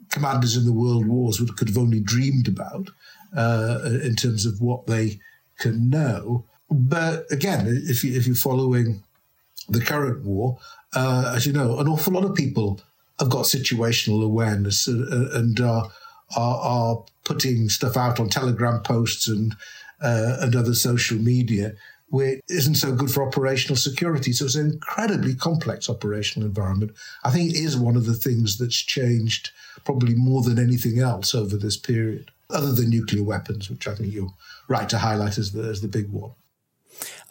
[0.09, 2.89] commanders in the world wars would, could have only dreamed about
[3.35, 5.19] uh, in terms of what they
[5.59, 6.45] can know.
[6.69, 9.03] But again, if, you, if you're following
[9.69, 10.57] the current war,
[10.93, 12.81] uh, as you know, an awful lot of people
[13.19, 15.89] have got situational awareness and, and are,
[16.35, 19.55] are, are putting stuff out on Telegram posts and
[20.01, 21.73] uh, and other social media,
[22.09, 24.31] which isn't so good for operational security.
[24.31, 26.91] So it's an incredibly complex operational environment.
[27.23, 29.51] I think it is one of the things that's changed
[29.83, 34.13] probably more than anything else over this period other than nuclear weapons, which I think
[34.13, 34.33] you're
[34.67, 36.31] right to highlight as the, as the big one.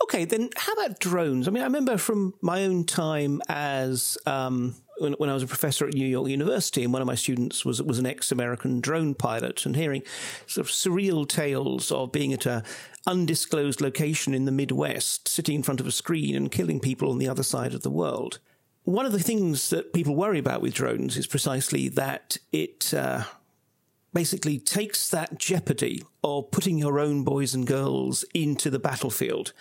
[0.03, 1.49] Okay, then how about drones?
[1.49, 5.47] I mean, I remember from my own time as um, when, when, I was a
[5.47, 9.15] professor at New York University, and one of my students was was an ex-American drone
[9.15, 10.03] pilot, and hearing
[10.47, 12.63] sort of surreal tales of being at a
[13.07, 17.19] undisclosed location in the Midwest, sitting in front of a screen and killing people on
[17.19, 18.39] the other side of the world.
[18.85, 22.93] One of the things that people worry about with drones is precisely that it.
[22.95, 23.25] Uh,
[24.13, 29.53] basically takes that jeopardy of putting your own boys and girls into the battlefield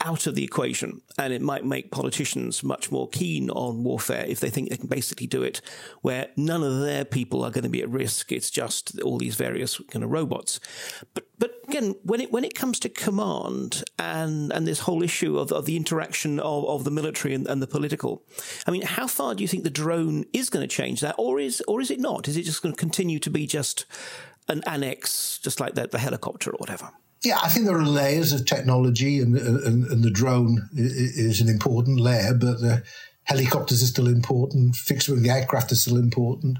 [0.00, 1.00] out of the equation.
[1.18, 4.88] And it might make politicians much more keen on warfare if they think they can
[4.88, 5.60] basically do it
[6.02, 8.30] where none of their people are going to be at risk.
[8.30, 10.60] It's just all these various kind of robots.
[11.14, 15.38] But, but again, when it, when it comes to command and, and this whole issue
[15.38, 18.22] of, of the interaction of, of the military and, and the political,
[18.66, 21.16] I mean, how far do you think the drone is going to change that?
[21.18, 22.28] Or is, or is it not?
[22.28, 23.84] Is it just going to continue to be just
[24.46, 26.90] an annex, just like the, the helicopter or whatever?
[27.24, 31.48] Yeah, I think there are layers of technology, and, and, and the drone is an
[31.48, 32.84] important layer, but the
[33.24, 36.58] helicopters are still important, fixed wing aircraft are still important.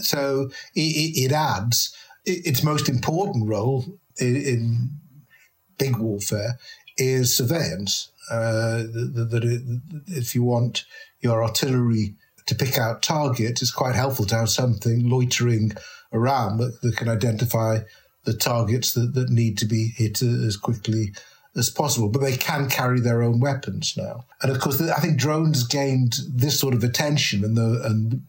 [0.00, 1.94] So it, it adds
[2.24, 3.84] its most important role
[4.18, 4.90] in, in
[5.78, 6.58] big warfare
[6.96, 8.10] is surveillance.
[8.30, 10.84] Uh, that, if you want
[11.20, 12.14] your artillery
[12.46, 15.72] to pick out targets, it's quite helpful to have something loitering
[16.12, 17.78] around that, that can identify
[18.24, 21.12] the targets that, that need to be hit as quickly
[21.56, 22.08] as possible.
[22.08, 24.24] But they can carry their own weapons now.
[24.42, 28.22] And of course, I think drones gained this sort of attention and the and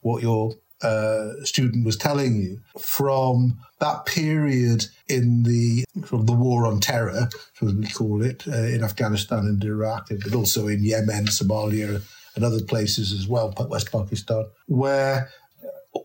[0.00, 6.66] what you're uh, student was telling you from that period in the of the war
[6.66, 7.28] on terror,
[7.62, 12.02] as we call it, uh, in Afghanistan and Iraq, but also in Yemen, Somalia,
[12.34, 15.30] and other places as well, West Pakistan, where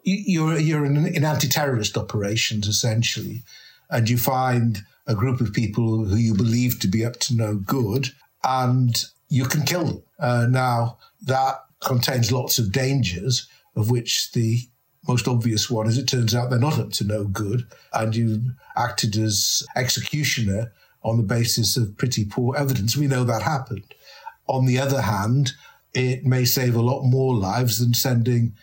[0.03, 3.43] you're you're in, in anti-terrorist operations essentially,
[3.89, 7.55] and you find a group of people who you believe to be up to no
[7.55, 8.09] good,
[8.43, 10.03] and you can kill them.
[10.19, 14.59] Uh, now that contains lots of dangers, of which the
[15.07, 18.51] most obvious one is it turns out they're not up to no good, and you
[18.75, 20.71] acted as executioner
[21.03, 22.95] on the basis of pretty poor evidence.
[22.95, 23.95] We know that happened.
[24.47, 25.53] On the other hand,
[25.93, 28.53] it may save a lot more lives than sending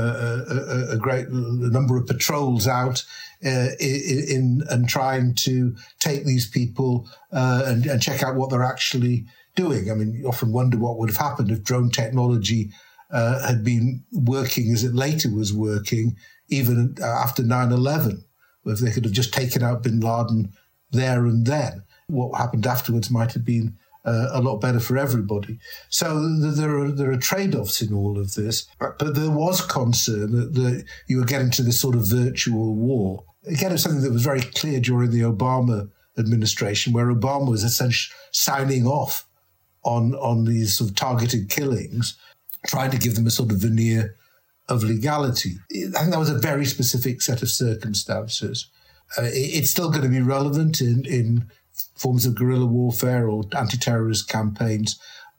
[0.00, 3.04] a, a, great number of patrols out
[3.44, 8.62] uh, in, and trying to take these people uh, and, and, check out what they're
[8.62, 9.24] actually
[9.56, 9.90] doing.
[9.90, 12.70] I mean, you often wonder what would have happened if drone technology
[13.10, 16.16] uh, had been working as it later was working,
[16.48, 18.24] even after 9 11,
[18.66, 20.52] if they could have just taken out bin Laden
[20.90, 21.82] there and then.
[22.06, 25.58] What happened afterwards might have been uh, a lot better for everybody.
[25.88, 30.32] So there are there are trade offs in all of this, but there was concern
[30.32, 33.24] that, that you were getting to this sort of virtual war.
[33.46, 38.14] Again, it's something that was very clear during the Obama administration, where Obama was essentially
[38.32, 39.26] signing off
[39.84, 42.16] on on these sort of targeted killings,
[42.66, 44.16] trying to give them a sort of veneer
[44.68, 45.56] of legality.
[45.70, 48.68] I think that was a very specific set of circumstances.
[49.18, 51.50] Uh, it's still going to be relevant in in
[51.96, 54.98] forms of guerrilla warfare or anti terrorist campaigns.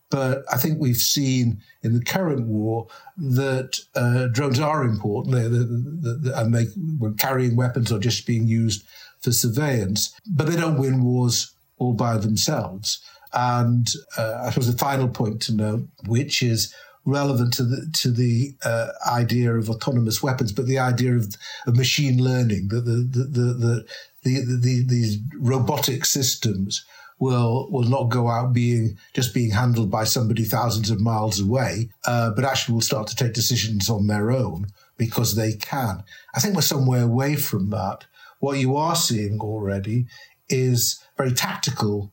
[0.09, 2.87] But I think we've seen in the current war
[3.17, 6.67] that uh, drones are important they're, they're, they're, and they
[6.99, 8.85] were carrying weapons or just being used
[9.21, 10.15] for surveillance.
[10.27, 13.01] But they don't win wars all by themselves.
[13.33, 16.73] And uh, I suppose the final point to note, which is
[17.05, 21.35] relevant to the to the uh, idea of autonomous weapons, but the idea of,
[21.67, 23.23] of machine learning, that the the,
[23.53, 23.85] the,
[24.23, 26.85] the the, the, these robotic systems
[27.19, 31.89] will will not go out being just being handled by somebody thousands of miles away,
[32.05, 34.67] uh, but actually will start to take decisions on their own
[34.97, 36.03] because they can.
[36.35, 38.05] I think we're somewhere away from that.
[38.39, 40.05] What you are seeing already
[40.49, 42.11] is very tactical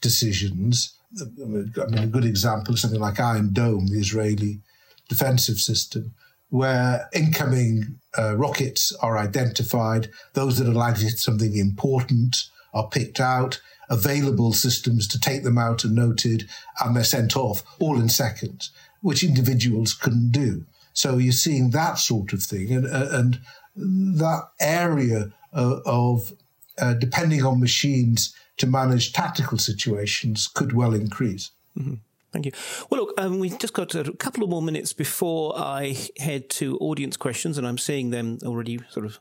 [0.00, 0.94] decisions.
[1.20, 4.60] I mean, a good example is something like Iron Dome, the Israeli
[5.08, 6.14] defensive system,
[6.50, 13.20] where incoming uh, rockets are identified, those that are likely to something important are picked
[13.20, 16.48] out, available systems to take them out are noted,
[16.80, 18.70] and they're sent off all in seconds,
[19.02, 20.64] which individuals couldn't do.
[20.92, 23.40] So you're seeing that sort of thing, and, uh, and
[23.76, 26.32] that area uh, of
[26.78, 31.50] uh, depending on machines to manage tactical situations could well increase.
[31.78, 31.94] Mm-hmm.
[32.30, 32.52] Thank you.
[32.90, 36.76] Well, look, um, we've just got a couple of more minutes before I head to
[36.76, 39.18] audience questions, and I'm seeing them already sort of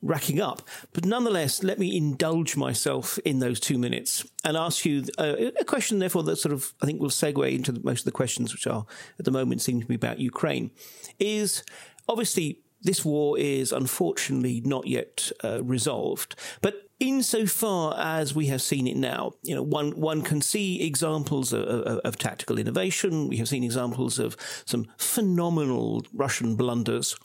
[0.00, 0.62] racking up.
[0.94, 5.64] But nonetheless, let me indulge myself in those two minutes and ask you uh, a
[5.64, 8.66] question, therefore, that sort of I think will segue into most of the questions which
[8.66, 8.86] are
[9.18, 10.70] at the moment seem to be about Ukraine.
[11.18, 11.62] Is
[12.08, 18.86] obviously this war is unfortunately not yet uh, resolved, but insofar as we have seen
[18.86, 23.28] it now, you know, one one can see examples of, of, of, tactical innovation.
[23.28, 27.16] We have seen examples of some phenomenal Russian blunders.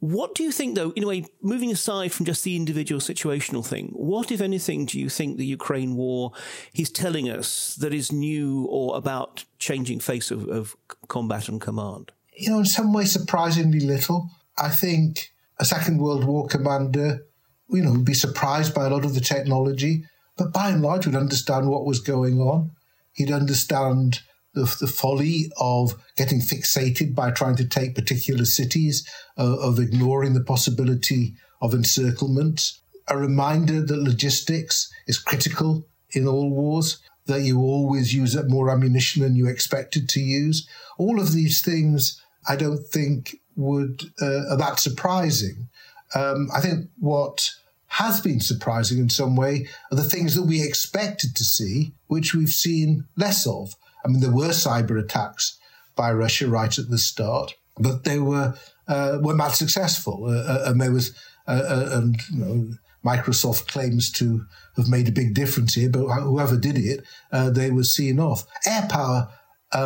[0.00, 3.64] What do you think, though, in a way, moving aside from just the individual situational
[3.64, 6.32] thing, what, if anything, do you think the Ukraine war
[6.74, 10.74] is telling us that is new or about changing face of, of
[11.08, 12.12] combat and command?
[12.32, 14.30] You know, in some ways, surprisingly little.
[14.60, 17.22] I think a Second World War commander
[17.70, 20.04] you know, would be surprised by a lot of the technology,
[20.36, 22.72] but by and large would understand what was going on.
[23.12, 24.20] He'd understand
[24.54, 29.08] the, the folly of getting fixated by trying to take particular cities,
[29.38, 32.72] uh, of ignoring the possibility of encirclement.
[33.08, 39.22] A reminder that logistics is critical in all wars, that you always use more ammunition
[39.22, 40.68] than you expected to use.
[40.98, 45.68] All of these things, I don't think, would uh, that surprising.
[46.14, 47.52] Um, I think what
[47.90, 52.34] has been surprising in some way are the things that we expected to see, which
[52.34, 53.74] we've seen less of.
[54.04, 55.58] I mean, there were cyber attacks
[55.96, 58.54] by Russia right at the start, but they were
[58.88, 61.14] uh, were not successful, uh, uh and there was
[61.46, 62.68] uh, uh, and you know,
[63.04, 64.46] Microsoft claims to
[64.76, 68.44] have made a big difference here, but whoever did it, uh, they were seen off.
[68.66, 69.28] Air power,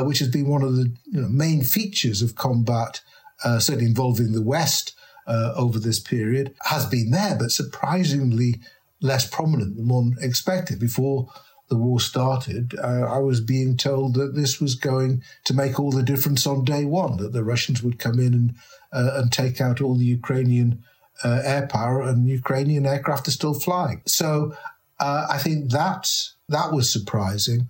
[0.04, 3.00] which has been one of the you know, main features of combat,
[3.44, 4.94] certainly involving the West
[5.26, 8.60] uh, over this period has been there, but surprisingly
[9.00, 10.78] less prominent than one expected.
[10.78, 11.28] Before
[11.68, 15.90] the war started, uh, I was being told that this was going to make all
[15.90, 18.54] the difference on day one, that the Russians would come in and,
[18.92, 20.84] uh, and take out all the Ukrainian
[21.22, 24.02] uh, air power and Ukrainian aircraft are still flying.
[24.06, 24.54] So
[25.00, 27.68] uh, I think that's, that was surprising.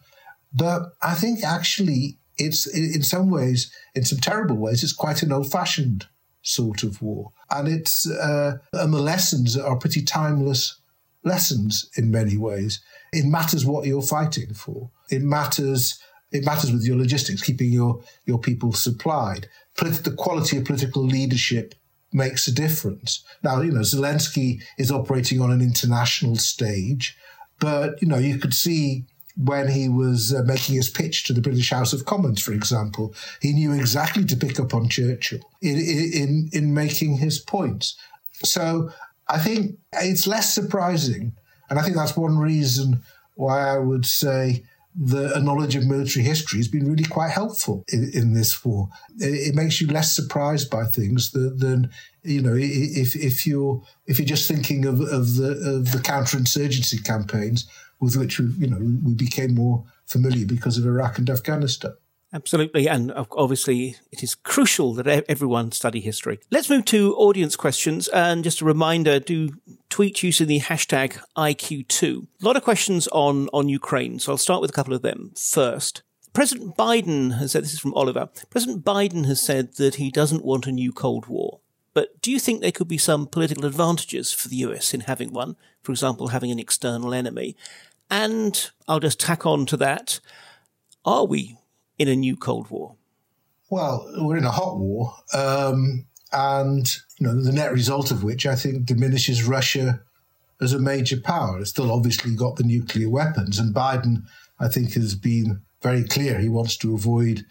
[0.52, 5.32] But I think actually it's in some ways, in some terrible ways, it's quite an
[5.32, 6.06] old fashioned
[6.42, 7.32] sort of war.
[7.50, 10.80] And it's, uh, and the lessons are pretty timeless
[11.24, 12.80] lessons in many ways.
[13.12, 14.90] It matters what you're fighting for.
[15.10, 15.98] It matters.
[16.32, 19.48] It matters with your logistics, keeping your your people supplied.
[19.76, 21.74] the quality of political leadership
[22.12, 23.24] makes a difference.
[23.42, 27.16] Now, you know, Zelensky is operating on an international stage,
[27.58, 29.04] but you know, you could see
[29.36, 33.14] when he was uh, making his pitch to the British House of Commons, for example,
[33.40, 37.96] he knew exactly to pick up on Churchill in in, in making his points.
[38.42, 38.90] So
[39.28, 41.32] I think it's less surprising.
[41.70, 43.02] And I think that's one reason
[43.34, 44.64] why I would say
[44.96, 48.88] a knowledge of military history has been really quite helpful in, in this war.
[49.18, 51.90] It, it, makes you less surprised by things than, than,
[52.22, 57.04] you know if if you're if you're just thinking of, of the of the counterinsurgency
[57.04, 57.68] campaigns
[58.04, 61.94] with which we, you know we became more familiar because of Iraq and Afghanistan.
[62.34, 62.88] Absolutely.
[62.88, 66.40] And obviously, it is crucial that everyone study history.
[66.50, 68.08] Let's move to audience questions.
[68.08, 69.50] And just a reminder do
[69.88, 72.26] tweet using the hashtag IQ2.
[72.42, 74.18] A lot of questions on, on Ukraine.
[74.18, 76.02] So I'll start with a couple of them first.
[76.32, 80.44] President Biden has said, this is from Oliver, President Biden has said that he doesn't
[80.44, 81.60] want a new Cold War.
[81.94, 85.32] But do you think there could be some political advantages for the US in having
[85.32, 85.54] one?
[85.84, 87.56] For example, having an external enemy.
[88.10, 90.20] And I'll just tack on to that.
[91.04, 91.58] Are we
[91.98, 92.96] in a new Cold War?
[93.70, 98.46] Well, we're in a hot war, um, and you know the net result of which
[98.46, 100.00] I think diminishes Russia
[100.60, 101.58] as a major power.
[101.58, 104.24] It's still obviously got the nuclear weapons, and Biden,
[104.60, 107.44] I think, has been very clear he wants to avoid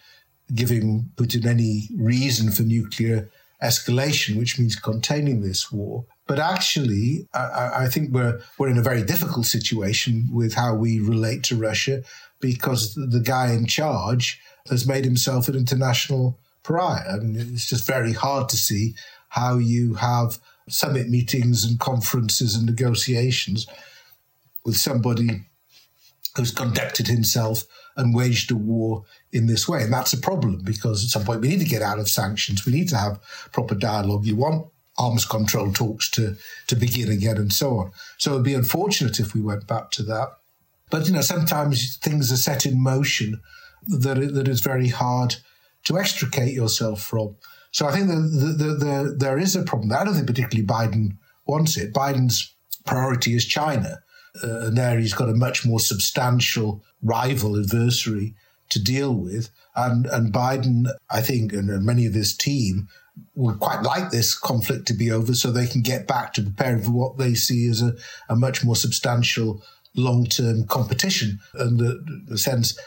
[0.53, 3.29] giving Putin any reason for nuclear
[3.61, 6.05] escalation, which means containing this war.
[6.25, 10.99] But actually, I, I, think we're we're in a very difficult situation with how we
[10.99, 12.03] relate to Russia
[12.39, 17.15] because the guy in charge has made himself an international pariah.
[17.15, 18.95] I mean, it's just very hard to see
[19.29, 23.67] how you have summit meetings and conferences and negotiations
[24.63, 25.41] with somebody
[26.37, 27.65] who's conducted himself
[27.95, 29.83] and waged a war in this way.
[29.83, 32.65] And that's a problem because at some point we need to get out of sanctions.
[32.65, 33.21] We need to have
[33.51, 34.25] proper dialogue.
[34.25, 34.67] You want
[34.97, 36.35] arms control talks to,
[36.67, 37.91] to begin again and so on.
[38.17, 40.29] So it would be unfortunate if we went back to that.
[40.89, 43.41] But you know, sometimes things are set in motion
[43.87, 45.35] that that is very hard
[45.85, 47.35] to extricate yourself from.
[47.71, 49.91] So I think that the, the, the, there is a problem.
[49.91, 51.17] I don't think particularly Biden
[51.47, 51.93] wants it.
[51.93, 52.53] Biden's
[52.85, 53.99] priority is China,
[54.43, 58.35] uh, and there he's got a much more substantial rival adversary
[58.69, 59.49] to deal with.
[59.75, 62.87] And and Biden, I think, and many of his team
[63.35, 66.81] would quite like this conflict to be over so they can get back to preparing
[66.81, 67.93] for what they see as a,
[68.29, 69.61] a much more substantial
[69.95, 71.39] long term competition.
[71.53, 72.77] And the, the sense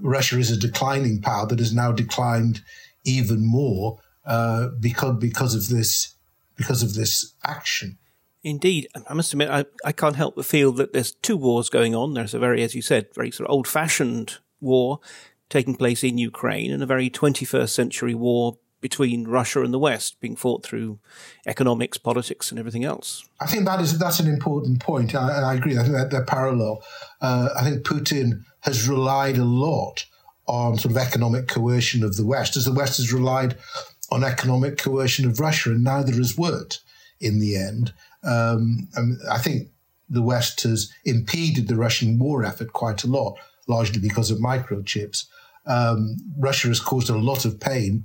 [0.00, 2.62] Russia is a declining power that has now declined
[3.04, 6.14] even more uh, because because of this
[6.56, 7.98] because of this action.
[8.42, 11.96] Indeed, I must admit, I, I can't help but feel that there's two wars going
[11.96, 12.14] on.
[12.14, 15.00] There's a very, as you said, very sort of old fashioned war
[15.48, 18.58] taking place in Ukraine and a very 21st century war
[18.88, 21.00] between Russia and the West being fought through
[21.44, 23.26] economics, politics, and everything else.
[23.40, 25.76] I think that is that's an important point, and I, I agree.
[25.76, 26.84] I think that they're parallel.
[27.20, 30.06] Uh, I think Putin has relied a lot
[30.46, 33.56] on sort of economic coercion of the West, as the West has relied
[34.12, 36.78] on economic coercion of Russia, and neither has worked
[37.20, 37.92] in the end.
[38.22, 38.86] Um,
[39.28, 39.70] I think
[40.08, 45.24] the West has impeded the Russian war effort quite a lot, largely because of microchips.
[45.66, 48.04] Um, Russia has caused a lot of pain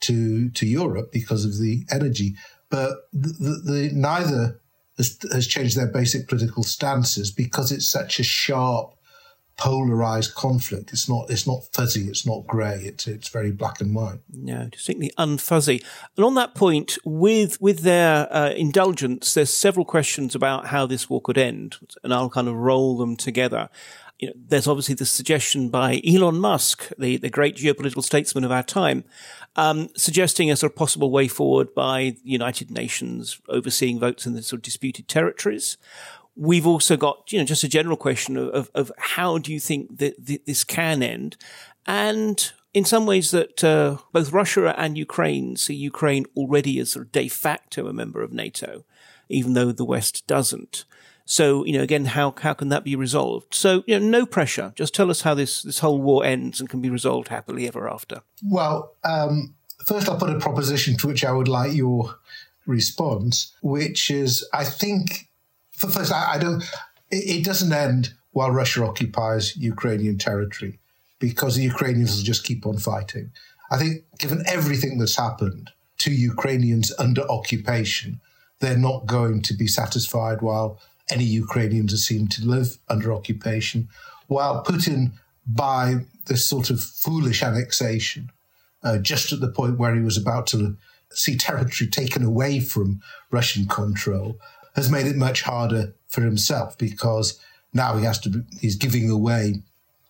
[0.00, 2.34] to to Europe because of the energy.
[2.68, 4.60] But the, the, the, neither
[4.96, 8.94] has, has changed their basic political stances because it's such a sharp,
[9.56, 10.90] polarized conflict.
[10.92, 12.08] It's not it's not fuzzy.
[12.08, 12.76] It's not grey.
[12.82, 14.20] It's it's very black and white.
[14.32, 15.84] No, distinctly unfuzzy.
[16.16, 21.10] And on that point, with with their uh, indulgence, there's several questions about how this
[21.10, 23.68] war could end, and I'll kind of roll them together
[24.20, 28.52] you know, there's obviously the suggestion by Elon Musk, the, the great geopolitical statesman of
[28.52, 29.04] our time,
[29.56, 34.34] um, suggesting a sort of possible way forward by the United Nations overseeing votes in
[34.34, 35.78] the sort of disputed territories.
[36.36, 39.58] We've also got, you know, just a general question of, of, of how do you
[39.58, 40.14] think that
[40.46, 41.38] this can end?
[41.86, 47.06] And in some ways that uh, both Russia and Ukraine see Ukraine already as sort
[47.06, 48.84] of de facto a member of NATO,
[49.30, 50.84] even though the West doesn't.
[51.24, 53.54] So, you know, again, how, how can that be resolved?
[53.54, 54.72] So, you know, no pressure.
[54.74, 57.88] Just tell us how this, this whole war ends and can be resolved happily ever
[57.88, 58.22] after.
[58.44, 59.54] Well, um,
[59.86, 62.16] first I'll put a proposition to which I would like your
[62.66, 65.28] response, which is I think,
[65.70, 66.62] for first, I, I don't,
[67.10, 70.78] it, it doesn't end while Russia occupies Ukrainian territory
[71.18, 73.30] because the Ukrainians will just keep on fighting.
[73.70, 78.20] I think, given everything that's happened to Ukrainians under occupation,
[78.60, 80.80] they're not going to be satisfied while
[81.10, 83.88] any Ukrainians are seen to live under occupation,
[84.28, 85.12] while Putin,
[85.46, 88.30] by this sort of foolish annexation,
[88.82, 90.76] uh, just at the point where he was about to
[91.12, 93.00] see territory taken away from
[93.30, 94.38] Russian control,
[94.76, 97.40] has made it much harder for himself because
[97.74, 99.62] now he has to be, he's giving away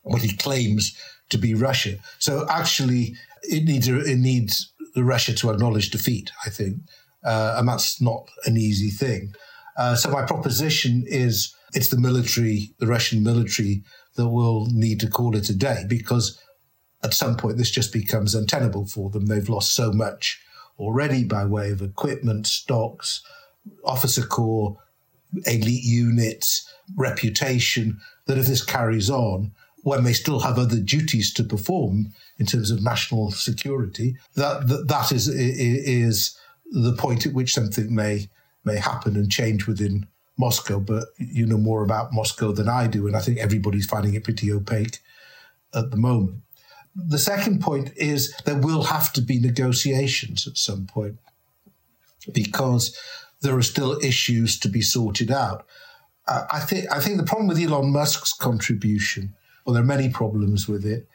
[0.03, 0.97] what he claims
[1.31, 1.97] to be Russia.
[2.19, 6.31] So actually, it needs it needs Russia to acknowledge defeat.
[6.45, 6.79] I think,
[7.25, 9.35] uh, and that's not an easy thing.
[9.77, 13.83] Uh, so my proposition is it's the military, the Russian military,
[14.17, 16.41] that will need to call it a day because
[17.03, 19.27] at some point this just becomes untenable for them.
[19.27, 20.41] They've lost so much
[20.79, 23.23] already by way of equipment, stocks,
[23.85, 24.77] officer corps,
[25.47, 29.53] elite units, reputation, that if this carries on,
[29.83, 34.89] when they still have other duties to perform in terms of national security, that that,
[34.89, 36.37] that is is
[36.71, 38.29] the point at which something may
[38.65, 40.07] may happen and change within
[40.39, 40.81] Moscow.
[40.81, 44.25] But you know more about Moscow than I do, and I think everybody's finding it
[44.25, 44.99] pretty opaque
[45.75, 46.43] at the moment.
[46.95, 51.19] The second point is there will have to be negotiations at some point
[52.33, 52.97] because
[53.43, 55.67] there are still issues to be sorted out.
[56.27, 59.35] Uh, I think I think the problem with Elon Musk's contribution,
[59.65, 61.09] well, there are many problems with it,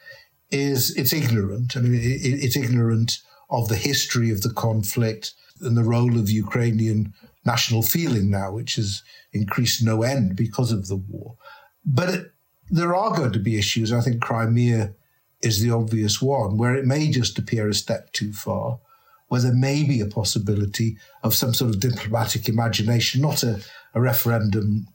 [0.50, 1.76] is it's ignorant.
[1.76, 3.18] I mean, it, it's ignorant
[3.50, 7.14] of the history of the conflict and the role of Ukrainian
[7.46, 11.36] national feeling now, which has increased no end because of the war.
[11.84, 12.32] But it,
[12.68, 13.92] there are going to be issues.
[13.92, 14.94] I think Crimea
[15.42, 18.80] is the obvious one, where it may just appear a step too far,
[19.28, 23.60] where there may be a possibility of some sort of diplomatic imagination, not a,
[23.94, 24.88] a referendum,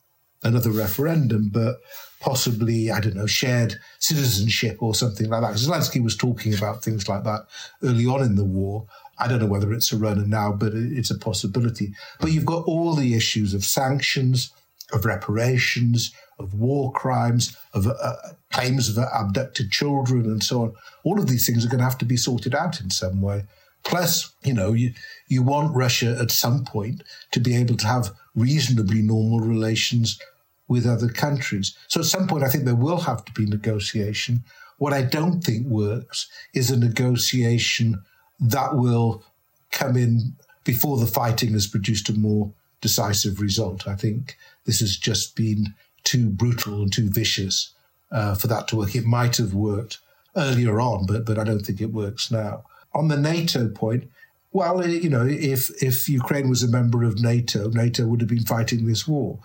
[0.44, 1.78] another referendum, but
[2.20, 5.56] possibly, I don't know, shared citizenship or something like that.
[5.56, 7.42] Zelensky was talking about things like that
[7.84, 8.88] early on in the war.
[9.22, 11.94] I don't know whether it's a runner now, but it's a possibility.
[12.20, 14.52] But you've got all the issues of sanctions,
[14.92, 18.16] of reparations, of war crimes, of uh,
[18.52, 20.74] claims of abducted children, and so on.
[21.04, 23.46] All of these things are going to have to be sorted out in some way.
[23.84, 24.92] Plus, you know, you,
[25.28, 30.20] you want Russia at some point to be able to have reasonably normal relations
[30.68, 31.78] with other countries.
[31.88, 34.44] So at some point, I think there will have to be negotiation.
[34.78, 38.02] What I don't think works is a negotiation
[38.42, 39.24] that will
[39.72, 40.34] come in
[40.64, 43.88] before the fighting has produced a more decisive result.
[43.88, 45.74] I think this has just been
[46.04, 47.74] too brutal and too vicious
[48.12, 48.96] uh, for that to work.
[48.96, 50.00] It might have worked
[50.36, 52.64] earlier on, but but I don't think it works now.
[52.94, 54.10] On the NATO point,
[54.52, 58.46] well, you know, if if Ukraine was a member of NATO, NATO would have been
[58.46, 59.40] fighting this war,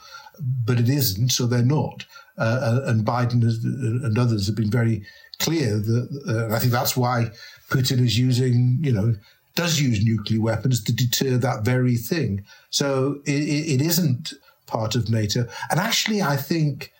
[0.64, 2.04] but it isn't, so they're not.
[2.38, 5.04] Uh, and Biden and others have been very
[5.38, 7.30] clear that uh, I think that's why
[7.68, 9.14] Putin is using, you know,
[9.54, 12.44] does use nuclear weapons to deter that very thing.
[12.70, 14.34] So it, it isn't
[14.66, 15.48] part of NATO.
[15.70, 16.92] And actually, I think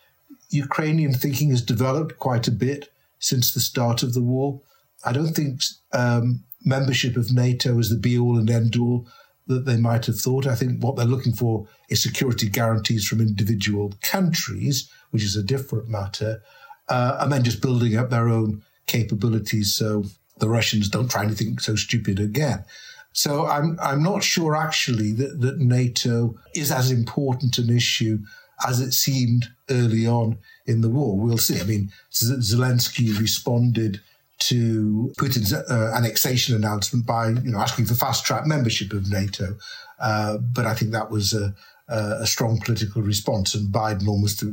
[0.50, 4.60] Ukrainian thinking has developed quite a bit since the start of the war.
[5.04, 5.60] I don't think
[5.92, 9.06] um, membership of NATO is the be all and end all
[9.46, 10.46] that they might have thought.
[10.46, 15.42] I think what they're looking for is security guarantees from individual countries, which is a
[15.42, 16.42] different matter,
[16.88, 20.04] uh, and then just building up their own capabilities so
[20.38, 22.64] the Russians don't try anything so stupid again.
[23.12, 28.18] So I'm I'm not sure actually that, that NATO is as important an issue
[28.66, 31.18] as it seemed early on in the war.
[31.18, 31.60] We'll see.
[31.60, 34.00] I mean, Zelensky responded
[34.38, 39.56] to Putin's uh, annexation announcement by you know asking for fast track membership of NATO,
[39.98, 41.54] uh, but I think that was a,
[41.88, 44.44] a, strong political response, and Biden almost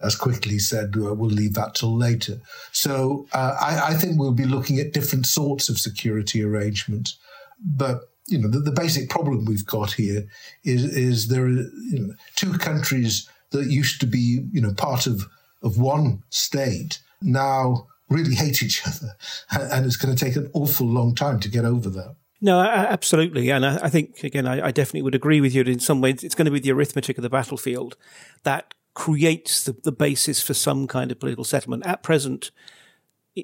[0.00, 2.40] as quickly said, uh, we'll leave that till later.
[2.72, 7.18] So uh, I, I, think we'll be looking at different sorts of security arrangements.
[7.58, 10.26] But you know, the, the basic problem we've got here
[10.64, 15.06] is is there are you know, two countries that used to be you know part
[15.06, 15.26] of
[15.62, 19.16] of one state now really hate each other,
[19.72, 22.16] and it's going to take an awful long time to get over that.
[22.40, 23.50] No, absolutely.
[23.50, 25.62] And I, think, again, I, definitely would agree with you.
[25.62, 27.96] In some ways, it's going to be the arithmetic of the battlefield
[28.42, 31.86] that creates the, the basis for some kind of political settlement.
[31.86, 32.50] At present,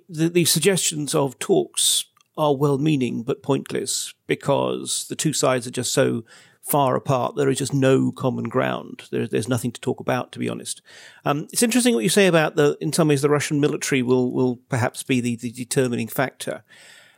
[0.08, 2.06] the, the suggestions of talks
[2.38, 6.24] are well meaning but pointless because the two sides are just so
[6.62, 7.36] far apart.
[7.36, 9.02] There is just no common ground.
[9.10, 10.80] There, there's nothing to talk about, to be honest.
[11.26, 14.32] Um, it's interesting what you say about the, in some ways, the Russian military will,
[14.32, 16.64] will perhaps be the, the determining factor.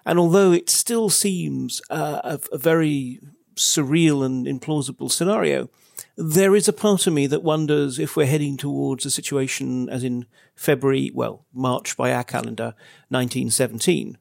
[0.05, 3.21] And although it still seems uh, a, a very
[3.55, 5.71] surreal and implausible scenario,
[6.17, 10.05] there is a part of me that wonders if we're heading towards a situation as
[10.05, 12.75] in February, well, March by our calendar,
[13.09, 14.19] 1917,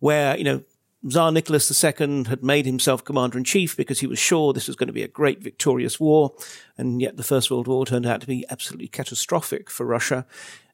[0.00, 0.62] where, you know,
[1.08, 4.76] Tsar Nicholas II had made himself commander in chief because he was sure this was
[4.76, 6.34] going to be a great victorious war.
[6.76, 10.26] And yet the First World War turned out to be absolutely catastrophic for Russia.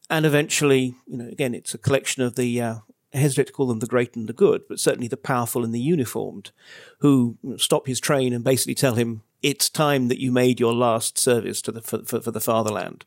[0.08, 2.74] And eventually, you know, again, it's a collection of the, uh,
[3.12, 5.74] I hesitate to call them the great and the good, but certainly the powerful and
[5.74, 6.52] the uniformed
[7.00, 11.18] who stop his train and basically tell him, it's time that you made your last
[11.18, 13.05] service to the, for, for, for the fatherland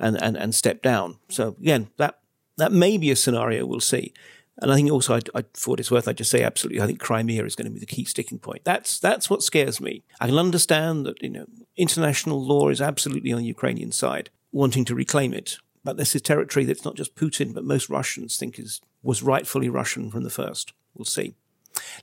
[0.00, 1.16] and, and, and step down.
[1.28, 2.18] So again, that,
[2.56, 4.12] that may be a scenario we'll see.
[4.60, 6.82] And I think also, I, I, for what it's worth, I just say absolutely.
[6.82, 8.64] I think Crimea is going to be the key sticking point.
[8.64, 10.02] That's that's what scares me.
[10.18, 14.86] I can understand that you know international law is absolutely on the Ukrainian side, wanting
[14.86, 15.58] to reclaim it.
[15.84, 19.68] But this is territory that's not just Putin, but most Russians think is was rightfully
[19.68, 20.72] Russian from the first.
[20.94, 21.34] We'll see.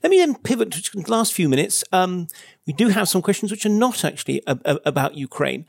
[0.02, 1.84] Let me then pivot to the last few minutes.
[1.92, 2.28] Um,
[2.66, 5.66] we do have some questions which are not actually a, a, about Ukraine,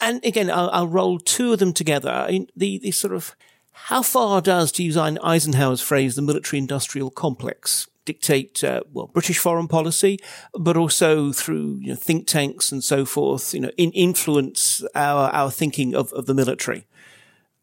[0.00, 2.28] and again, I'll, I'll, roll two of them together.
[2.56, 3.34] The the sort of
[3.72, 9.38] how far does, to use Eisenhower's phrase, the military industrial complex dictate, uh, well, British
[9.38, 10.18] foreign policy,
[10.54, 15.30] but also through you know, think tanks and so forth, you know, in influence our,
[15.30, 16.86] our thinking of, of the military?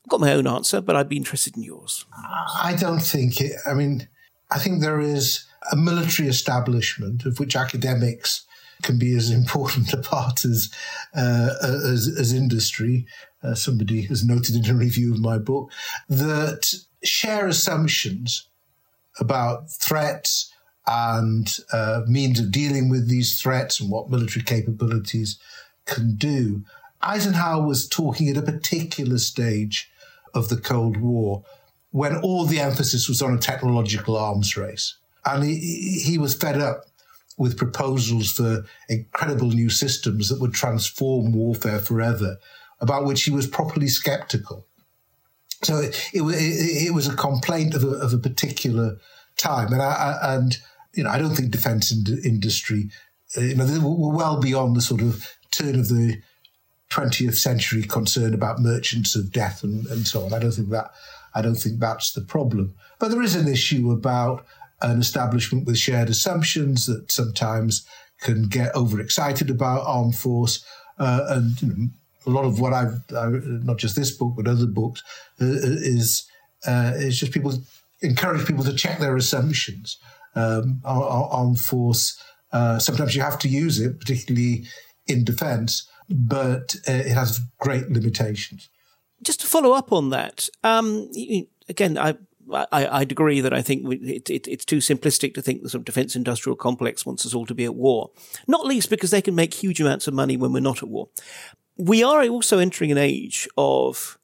[0.03, 2.05] I've got my own answer, but I'd be interested in yours.
[2.13, 4.07] I don't think it, I mean,
[4.49, 8.45] I think there is a military establishment of which academics
[8.81, 10.71] can be as important a part as,
[11.15, 13.05] uh, as, as industry
[13.43, 15.71] uh, somebody has noted in a review of my book,
[16.09, 18.47] that share assumptions
[19.19, 20.53] about threats
[20.87, 25.39] and uh, means of dealing with these threats and what military capabilities
[25.85, 26.63] can do.
[27.01, 29.91] Eisenhower was talking at a particular stage
[30.33, 31.43] of the Cold War
[31.91, 34.95] when all the emphasis was on a technological arms race.
[35.25, 36.85] And he, he was fed up
[37.37, 42.37] with proposals for incredible new systems that would transform warfare forever
[42.79, 44.67] about which he was properly skeptical.
[45.63, 48.97] So it, it, it was a complaint of a, of a particular
[49.37, 50.57] time, and I, and
[50.93, 52.89] you know I don't think defence industry,
[53.37, 56.21] uh, you know, we're well beyond the sort of turn of the
[56.89, 60.33] 20th century concern about merchants of death and, and so on.
[60.33, 60.91] I don't think that
[61.33, 62.75] I don't think that's the problem.
[62.99, 64.45] But there is an issue about
[64.81, 67.85] an establishment with shared assumptions that sometimes
[68.21, 70.63] can get overexcited about armed force
[70.99, 71.87] uh, and you know,
[72.27, 75.01] a lot of what I've, I, not just this book, but other books,
[75.41, 76.29] uh, is
[76.67, 77.53] uh, is just people
[78.01, 79.97] encourage people to check their assumptions
[80.35, 82.21] um, on, force.
[82.51, 84.65] Uh, sometimes you have to use it, particularly
[85.07, 88.69] in defence, but uh, it has great limitations.
[89.23, 91.09] Just to follow up on that, um,
[91.67, 92.15] again, I
[92.53, 95.81] I, would agree that I think it, it, it's too simplistic to think the sort
[95.81, 98.11] of defence industrial complex wants us all to be at war.
[98.47, 101.09] Not least because they can make huge amounts of money when we're not at war
[101.81, 104.17] we are also entering an age of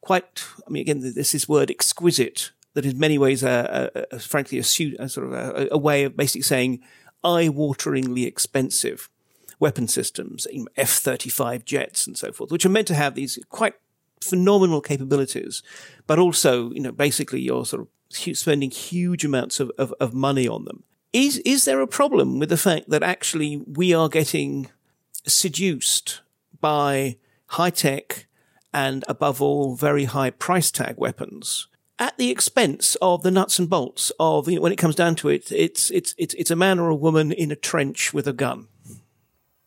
[0.00, 4.18] quite, I mean, again, there's this is word exquisite that in many ways, uh, uh,
[4.18, 6.80] frankly, a, a sort of a, a, way of basically saying
[7.24, 9.08] eye-wateringly expensive
[9.58, 10.46] weapon systems,
[10.76, 13.74] F-35 jets and so forth, which are meant to have these quite
[14.22, 15.62] phenomenal capabilities,
[16.06, 17.88] but also, you know, basically you're sort of
[18.36, 20.84] spending huge amounts of, of, of money on them.
[21.12, 24.70] Is, is there a problem with the fact that actually we are getting
[25.26, 26.22] seduced
[26.60, 27.16] by
[27.46, 28.26] high tech
[28.72, 31.68] and above all, very high price tag weapons
[31.98, 35.14] at the expense of the nuts and bolts of, you know, when it comes down
[35.14, 38.26] to it, it's, it's, it's, it's a man or a woman in a trench with
[38.26, 38.66] a gun.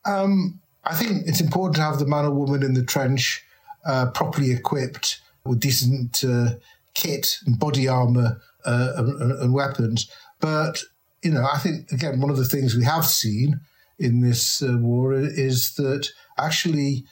[0.04, 3.45] Um, I think it's important to have the man or woman in the trench
[3.86, 6.56] uh, properly equipped with decent uh,
[6.94, 10.10] kit and body armor uh, and, and, weapons.
[10.40, 10.82] But,
[11.24, 13.60] you know, I think, again, one of the things we have seen
[14.00, 17.06] in this uh, war is that actually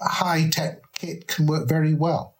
[0.00, 2.36] high tech kit can work very well.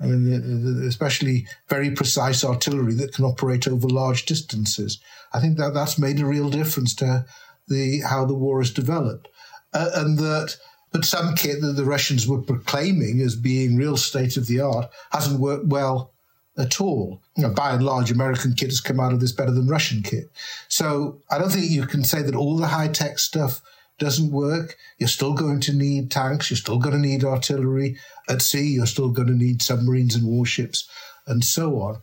[0.00, 5.00] I mean, especially very precise artillery that can operate over large distances.
[5.32, 7.24] I think that that's made a real difference to
[7.68, 9.28] the how the war has developed,
[9.72, 10.56] uh, and that.
[10.92, 14.90] But some kit that the Russians were proclaiming as being real state of the art
[15.10, 16.12] hasn't worked well
[16.58, 17.22] at all.
[17.36, 20.02] You know, by and large, American kit has come out of this better than Russian
[20.02, 20.30] kit.
[20.68, 23.62] So I don't think you can say that all the high tech stuff
[23.98, 27.96] doesn't work, you're still going to need tanks, you're still going to need artillery.
[28.28, 30.88] At sea, you're still going to need submarines and warships
[31.26, 32.00] and so on.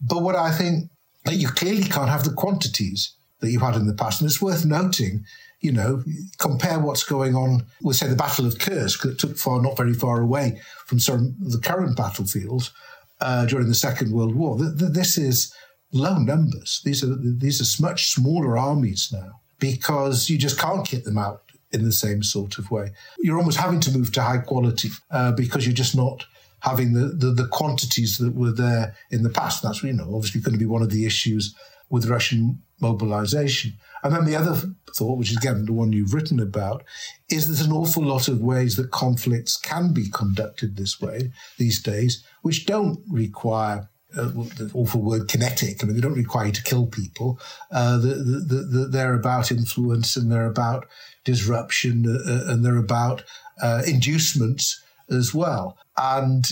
[0.00, 0.90] But what I think
[1.24, 4.20] that you clearly can't have the quantities that you had in the past.
[4.20, 5.24] And it's worth noting,
[5.66, 6.04] you know,
[6.38, 9.94] compare what's going on with, say, the Battle of Kursk that took far, not very
[9.94, 12.72] far away from some the current battlefields
[13.20, 14.56] uh, during the Second World War.
[14.58, 15.52] This is
[15.92, 16.80] low numbers.
[16.84, 21.42] These are these are much smaller armies now because you just can't get them out
[21.72, 22.92] in the same sort of way.
[23.18, 26.24] You're almost having to move to high quality uh, because you're just not
[26.60, 29.64] having the, the, the quantities that were there in the past.
[29.64, 31.56] That's you know obviously going to be one of the issues
[31.88, 33.74] with Russian mobilization.
[34.02, 34.54] And then the other
[34.94, 36.84] thought, which is again the one you've written about,
[37.28, 41.82] is there's an awful lot of ways that conflicts can be conducted this way these
[41.82, 45.82] days, which don't require uh, the awful word kinetic.
[45.82, 47.38] I mean, they don't require you to kill people.
[47.70, 50.86] Uh, the, the, the, they're about influence and they're about
[51.24, 53.24] disruption uh, uh and they're about
[53.60, 55.76] uh, inducements as well.
[55.96, 56.48] And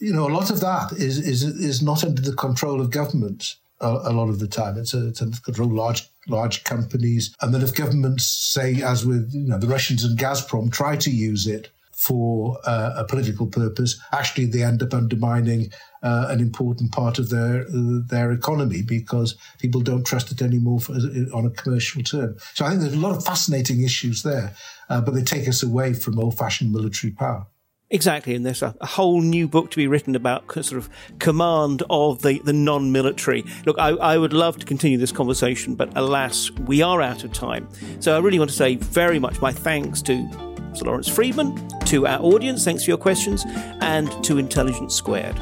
[0.00, 3.56] you know, a lot of that is is is not under the control of governments.
[3.82, 7.52] A, a lot of the time, it's a, it's under control large large companies, and
[7.52, 11.46] then if governments say, as with you know the Russians and Gazprom, try to use
[11.46, 15.70] it for uh, a political purpose, actually they end up undermining
[16.02, 20.80] uh, an important part of their uh, their economy because people don't trust it anymore
[20.80, 20.94] for,
[21.32, 22.36] on a commercial term.
[22.54, 24.54] So I think there's a lot of fascinating issues there,
[24.88, 27.46] uh, but they take us away from old-fashioned military power.
[27.92, 30.88] Exactly, and there's a, a, whole new book to be written about sort of
[31.18, 33.44] command of the, the non military.
[33.66, 37.34] Look, I, I, would love to continue this conversation, but alas, we are out of
[37.34, 37.68] time.
[38.00, 40.26] So I really want to say very much my thanks to
[40.74, 43.44] Sir Lawrence Freedman, to our audience, thanks for your questions,
[43.82, 45.38] and to Intelligence Squared.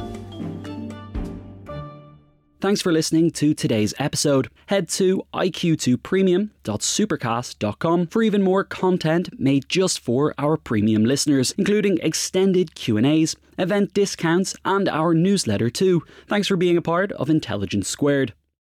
[2.60, 4.48] Thanks for listening to today's episode.
[4.66, 12.74] Head to iq2premium.supercast.com for even more content made just for our premium listeners, including extended
[12.74, 16.02] Q&As, event discounts, and our newsletter too.
[16.28, 18.34] Thanks for being a part of Intelligence Squared.